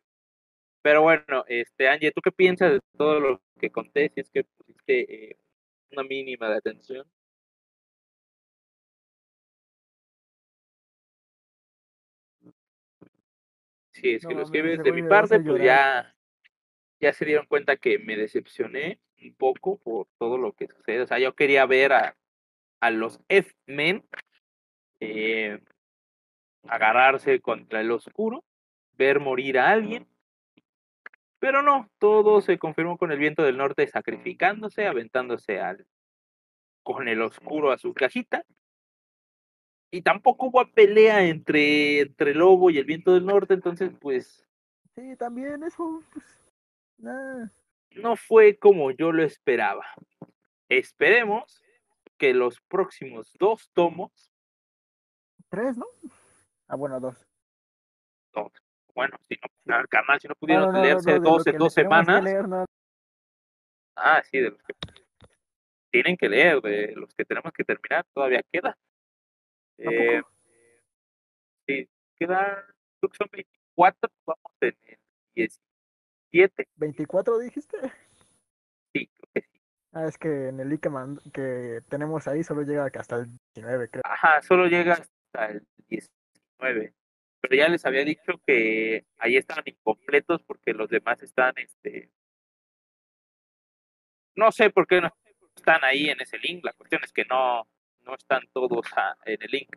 Pero 0.82 1.02
bueno, 1.02 1.44
este, 1.48 1.88
Ángel, 1.88 2.12
¿tú 2.14 2.20
qué 2.20 2.30
piensas 2.30 2.72
de 2.72 2.80
todo 2.96 3.18
lo 3.18 3.42
que 3.58 3.70
conté? 3.70 4.10
Si 4.14 4.20
es 4.20 4.30
que 4.30 4.44
pusiste 4.44 5.30
eh, 5.30 5.38
una 5.92 6.04
mínima 6.04 6.50
de 6.50 6.56
atención. 6.56 7.06
Si 13.92 14.10
es 14.14 14.22
No 14.24 14.28
que 14.28 14.34
lo 14.34 14.40
mames, 14.42 14.48
escribes 14.48 14.82
de 14.82 14.92
mi 14.92 15.02
parte, 15.08 15.40
pues 15.40 15.62
ya, 15.62 16.14
ya 17.00 17.12
se 17.12 17.24
dieron 17.24 17.46
cuenta 17.46 17.76
que 17.76 17.98
me 17.98 18.16
decepcioné 18.16 19.00
un 19.28 19.34
poco 19.34 19.78
por 19.78 20.06
todo 20.18 20.38
lo 20.38 20.52
que 20.52 20.68
sucede. 20.68 21.02
O 21.02 21.06
sea, 21.06 21.18
yo 21.18 21.34
quería 21.34 21.66
ver 21.66 21.92
a, 21.92 22.16
a 22.80 22.90
los 22.90 23.20
F-Men 23.28 24.04
eh, 25.00 25.60
agarrarse 26.66 27.40
contra 27.40 27.80
el 27.80 27.90
oscuro, 27.90 28.44
ver 28.96 29.20
morir 29.20 29.58
a 29.58 29.70
alguien, 29.70 30.06
pero 31.38 31.62
no, 31.62 31.90
todo 31.98 32.40
se 32.40 32.58
confirmó 32.58 32.96
con 32.96 33.12
el 33.12 33.18
viento 33.18 33.42
del 33.42 33.58
norte 33.58 33.86
sacrificándose, 33.86 34.86
aventándose 34.86 35.60
al 35.60 35.86
con 36.82 37.08
el 37.08 37.22
oscuro 37.22 37.70
a 37.70 37.78
su 37.78 37.94
cajita 37.94 38.44
y 39.90 40.02
tampoco 40.02 40.46
hubo 40.46 40.66
pelea 40.72 41.24
entre, 41.24 42.00
entre 42.00 42.32
el 42.32 42.38
Lobo 42.38 42.68
y 42.68 42.78
el 42.78 42.84
Viento 42.84 43.14
del 43.14 43.24
Norte, 43.24 43.54
entonces 43.54 43.92
pues 44.00 44.44
Sí, 44.94 45.16
también 45.16 45.62
eso, 45.64 46.02
pues, 46.12 46.24
nada. 46.98 47.50
No 47.96 48.16
fue 48.16 48.56
como 48.56 48.90
yo 48.90 49.12
lo 49.12 49.22
esperaba. 49.22 49.86
Esperemos 50.68 51.62
que 52.16 52.34
los 52.34 52.60
próximos 52.62 53.32
dos 53.38 53.70
tomos, 53.72 54.30
Tres, 55.48 55.76
¿no? 55.76 55.86
Ah, 56.66 56.74
bueno, 56.74 56.98
dos. 56.98 57.28
no, 58.34 58.50
bueno, 58.94 59.16
si 59.28 59.38
no, 59.64 59.76
al 59.76 59.88
canal, 59.88 60.20
si 60.20 60.26
no 60.26 60.34
pudieron 60.34 60.66
no, 60.66 60.72
no, 60.72 60.78
no, 60.78 60.84
leerse 60.84 61.18
dos 61.20 61.46
en 61.46 61.58
dos 61.58 61.72
semanas, 61.72 62.24
leer, 62.24 62.46
ah, 63.96 64.22
sí, 64.24 64.38
de 64.38 64.50
los 64.50 64.62
que 64.62 64.74
tienen 65.90 66.16
que 66.16 66.28
leer, 66.28 66.60
de 66.60 66.92
los 66.96 67.14
que 67.14 67.24
tenemos 67.24 67.52
que 67.52 67.62
terminar, 67.62 68.04
todavía 68.12 68.42
queda. 68.50 68.76
Eh, 69.78 70.22
sí, 71.66 71.88
queda, 72.16 72.64
creo 72.98 73.10
que 73.10 73.16
son 73.16 73.28
24, 73.30 74.10
vamos 74.26 74.52
en 74.60 74.76
el 75.36 75.50
17, 76.34 76.68
¿24 76.76 77.38
dijiste? 77.38 77.78
sí, 78.92 79.06
creo 79.06 79.30
que 79.32 79.40
sí. 79.42 79.60
Ah, 79.92 80.06
es 80.06 80.18
que 80.18 80.48
en 80.48 80.58
el 80.58 80.68
link 80.68 80.84
que, 81.32 81.80
tenemos 81.88 82.26
ahí 82.26 82.42
solo 82.42 82.62
llega 82.62 82.90
hasta 82.92 83.16
el 83.16 83.26
19, 83.54 83.88
creo. 83.88 84.02
Ajá, 84.04 84.42
solo 84.42 84.66
llega 84.66 84.94
hasta 84.94 85.46
el 85.52 85.64
19. 85.88 86.92
Pero 87.40 87.56
ya 87.56 87.68
les 87.68 87.86
había 87.86 88.04
dicho 88.04 88.40
que 88.44 89.06
ahí 89.18 89.36
estaban 89.36 89.62
incompletos 89.66 90.42
porque 90.42 90.72
los 90.72 90.90
demás 90.90 91.22
están, 91.22 91.54
este, 91.58 92.10
no 94.34 94.50
sé 94.50 94.70
por 94.70 94.88
qué 94.88 95.00
no 95.00 95.12
están 95.54 95.84
ahí 95.84 96.08
en 96.08 96.20
ese 96.20 96.38
link. 96.38 96.64
La 96.64 96.72
cuestión 96.72 97.04
es 97.04 97.12
que 97.12 97.24
no, 97.26 97.68
no 98.00 98.14
están 98.16 98.42
todos 98.52 98.86
a- 98.96 99.16
en 99.24 99.40
el 99.40 99.50
link. 99.50 99.76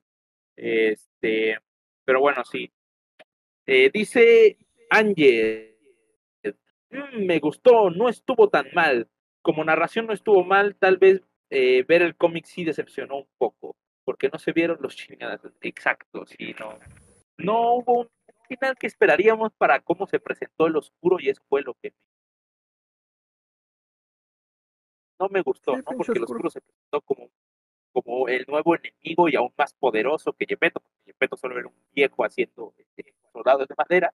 Este, 0.56 1.60
pero 2.04 2.20
bueno, 2.20 2.44
sí. 2.44 2.72
Eh, 3.68 3.92
dice 3.94 4.58
Ángel, 4.90 5.77
"Mm, 6.90 7.26
me 7.26 7.40
gustó, 7.40 7.90
no 7.90 8.10
estuvo 8.10 8.50
tan 8.50 8.68
mal. 8.74 9.10
Como 9.42 9.64
narración 9.64 10.08
no 10.08 10.14
estuvo 10.14 10.44
mal, 10.44 10.76
tal 10.76 10.98
vez 10.98 11.22
eh, 11.50 11.84
ver 11.88 12.02
el 12.02 12.16
cómic 12.16 12.46
sí 12.46 12.64
decepcionó 12.66 13.18
un 13.18 13.28
poco, 13.38 13.76
porque 14.04 14.30
no 14.30 14.40
se 14.40 14.52
vieron 14.52 14.78
los 14.82 14.96
chingadas 14.96 15.42
exactos 15.62 16.34
y 16.38 16.54
no, 16.54 16.78
no 17.38 17.76
hubo 17.76 18.00
un 18.02 18.10
final 18.50 18.76
que 18.78 18.88
esperaríamos 18.88 19.54
para 19.58 19.80
cómo 19.80 20.08
se 20.08 20.20
presentó 20.20 20.68
el 20.68 20.76
oscuro 20.76 21.18
y 21.20 21.30
eso 21.30 21.42
fue 21.48 21.62
lo 21.62 21.74
que 21.76 21.94
no 25.20 25.30
me 25.30 25.42
gustó, 25.42 25.76
¿no? 25.76 25.84
Porque 25.84 26.12
el 26.18 26.24
oscuro. 26.24 26.48
oscuro 26.48 26.50
se 26.50 26.62
presentó 26.62 27.02
como, 27.02 27.30
como 27.92 28.28
el 28.28 28.46
nuevo 28.48 28.76
enemigo 28.76 29.30
y 29.30 29.36
aún 29.36 29.54
más 29.58 29.74
poderoso 29.74 30.34
que 30.34 30.46
Gepetto, 30.46 30.80
porque 30.80 31.02
Gepetto 31.06 31.38
solo 31.38 31.58
era 31.58 31.68
un 31.68 31.76
viejo 31.92 32.24
haciendo 32.24 32.74
este, 32.78 33.16
soldados 33.32 33.68
de 33.68 33.76
madera, 33.78 34.14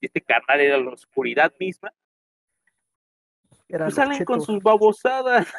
y 0.00 0.06
este 0.06 0.20
carnal 0.20 0.60
era 0.60 0.78
la 0.78 0.90
oscuridad 0.90 1.52
misma, 1.58 1.92
Eran 3.74 3.86
pues 3.86 3.96
salen 3.96 4.24
con 4.24 4.40
sus 4.40 4.62
babosadas. 4.62 5.52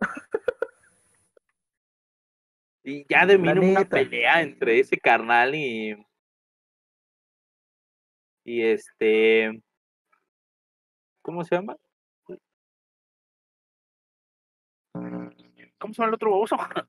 y 2.82 3.04
ya 3.06 3.26
de 3.26 3.36
mínimo 3.36 3.68
una 3.72 3.84
pelea 3.84 4.40
entre 4.40 4.80
ese 4.80 4.96
carnal 4.96 5.54
y. 5.54 5.94
Y 8.44 8.62
este. 8.62 9.60
¿Cómo 11.20 11.44
se 11.44 11.54
llama? 11.54 11.76
¿Cómo 14.94 15.92
se 15.92 16.00
llama 16.00 16.08
el 16.08 16.14
otro 16.14 16.30
baboso? 16.30 16.56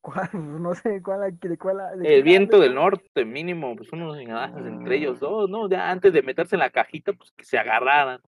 ¿Cuál? 0.00 0.30
No 0.62 0.72
sé 0.72 1.02
cuál, 1.02 1.36
de 1.36 1.58
cuál. 1.58 1.98
de 1.98 2.18
El 2.18 2.22
viento 2.22 2.60
del 2.60 2.76
norte, 2.76 3.24
mínimo, 3.24 3.74
pues 3.74 3.92
unos 3.92 4.16
engadazos 4.16 4.64
entre 4.64 4.98
ellos 4.98 5.18
dos, 5.18 5.50
¿no? 5.50 5.68
Ya 5.68 5.90
antes 5.90 6.12
de 6.12 6.22
meterse 6.22 6.54
en 6.54 6.60
la 6.60 6.70
cajita, 6.70 7.12
pues 7.12 7.32
que 7.32 7.44
se 7.44 7.58
agarraran. 7.58 8.20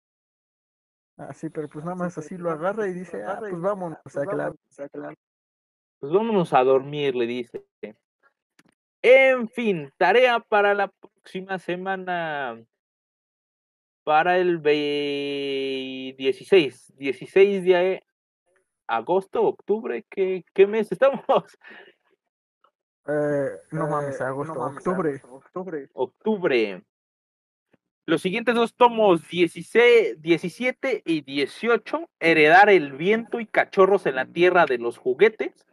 Ah, 1.18 1.34
sí, 1.34 1.50
pero 1.50 1.68
pues 1.68 1.84
nada 1.84 1.96
más 1.96 2.18
así 2.18 2.38
lo 2.38 2.52
agarra 2.52 2.88
y 2.88 2.94
dice, 2.94 3.24
ah, 3.24 3.38
pues 3.40 3.60
vámonos 3.60 3.98
a 4.16 4.22
aclarar. 4.22 4.54
Pues 6.00 6.12
vámonos 6.14 6.54
a 6.54 6.64
dormir, 6.64 7.16
le 7.16 7.26
dice. 7.26 7.66
En 9.02 9.50
fin, 9.50 9.92
tarea 9.98 10.40
para 10.40 10.74
la 10.74 10.90
próxima 10.90 11.58
semana. 11.60 12.62
Para 14.04 14.38
el 14.38 14.60
ve- 14.60 16.16
16, 16.18 16.94
16 16.96 17.64
de 17.66 18.04
agosto, 18.88 19.44
octubre, 19.44 20.06
¿qué, 20.10 20.46
qué 20.54 20.66
mes 20.66 20.92
estamos? 20.92 21.24
Eh, 23.08 23.50
no 23.72 23.88
mames, 23.88 24.20
Eh, 24.20 24.24
agosto, 24.24 24.54
no 24.54 24.60
mames, 24.62 24.88
octubre. 24.88 25.22
Octubre. 25.30 25.90
Octubre. 25.94 26.84
Los 28.08 28.22
siguientes 28.22 28.56
dos 28.56 28.74
tomos, 28.74 29.28
16, 29.28 30.22
17 30.22 31.04
y 31.06 31.22
18, 31.22 32.10
Heredar 32.22 32.70
el 32.70 32.94
viento 32.94 33.42
y 33.42 33.46
cachorros 33.46 34.06
en 34.06 34.16
la 34.16 34.26
tierra 34.26 34.66
de 34.66 34.78
los 34.78 34.98
juguetes, 34.98 35.66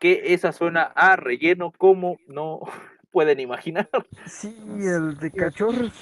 que 0.00 0.34
esa 0.34 0.50
suena 0.50 0.82
a 0.82 1.14
relleno 1.14 1.70
como 1.70 2.18
no 2.26 2.58
pueden 3.12 3.38
imaginar. 3.38 3.88
Sí, 4.26 4.48
el 4.68 5.16
de 5.18 5.30
cachorros. 5.30 5.92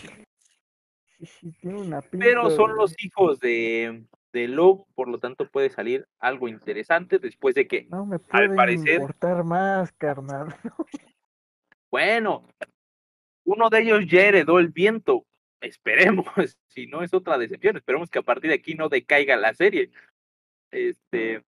Sí, 1.19 1.27
sí, 1.27 1.53
tiene 1.61 1.79
una 1.83 2.01
pinta. 2.01 2.25
pero 2.25 2.49
son 2.49 2.75
los 2.75 2.95
hijos 3.05 3.39
de, 3.39 4.05
de 4.33 4.85
por 4.95 5.09
lo 5.09 5.19
tanto 5.19 5.51
puede 5.51 5.69
salir 5.69 6.07
algo 6.19 6.49
interesante 6.49 7.19
después 7.19 7.55
de 7.55 7.69
que, 7.69 7.89
No 7.91 8.07
me 8.07 8.19
pueden 8.19 8.55
parecer- 8.57 9.01
importar 9.03 9.45
más, 9.45 9.93
carnal. 9.93 10.55
bueno, 11.91 12.49
uno 13.45 13.69
de 13.69 13.81
ellos 13.81 14.07
ya 14.07 14.23
heredó 14.23 14.59
el 14.61 14.69
viento, 14.69 15.27
esperemos, 15.61 16.27
si 16.69 16.87
no 16.87 17.03
es 17.03 17.15
otra 17.15 17.39
decepción, 17.39 17.77
esperemos 17.77 18.11
que 18.11 18.19
a 18.19 18.23
partir 18.23 18.51
de 18.51 18.57
aquí 18.57 18.75
no 18.75 18.89
decaiga 18.89 19.37
la 19.37 19.55
serie. 19.55 19.91
Este, 20.71 21.45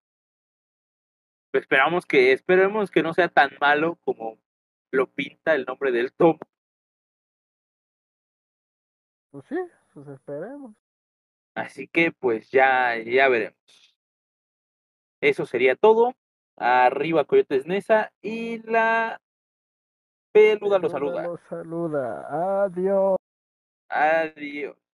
esperamos 1.53 2.07
que, 2.07 2.33
esperemos 2.33 2.91
que 2.91 3.03
no 3.03 3.15
sea 3.15 3.29
tan 3.29 3.51
malo 3.61 3.99
como 4.05 4.39
lo 4.93 5.07
pinta 5.07 5.55
el 5.55 5.65
nombre 5.65 5.93
del 5.93 6.13
tomo. 6.13 6.39
Pues 9.31 9.45
sí, 9.47 9.57
pues 9.95 10.09
esperemos. 10.09 10.75
Así 11.55 11.87
que 11.87 12.13
pues 12.13 12.51
ya, 12.51 12.97
ya 12.99 13.29
veremos. 13.29 13.95
Eso 15.21 15.47
sería 15.47 15.77
todo. 15.77 16.15
Arriba 16.57 17.25
Coyotes 17.25 17.67
Nesa 17.67 18.13
y 18.21 18.59
la 18.63 19.21
peluda 20.33 20.79
lo 20.79 20.89
Peluda 20.89 20.91
saluda. 20.91 21.23
Lo 21.23 21.37
saluda. 21.49 22.65
Adiós. 22.65 23.17
Adiós. 23.91 24.90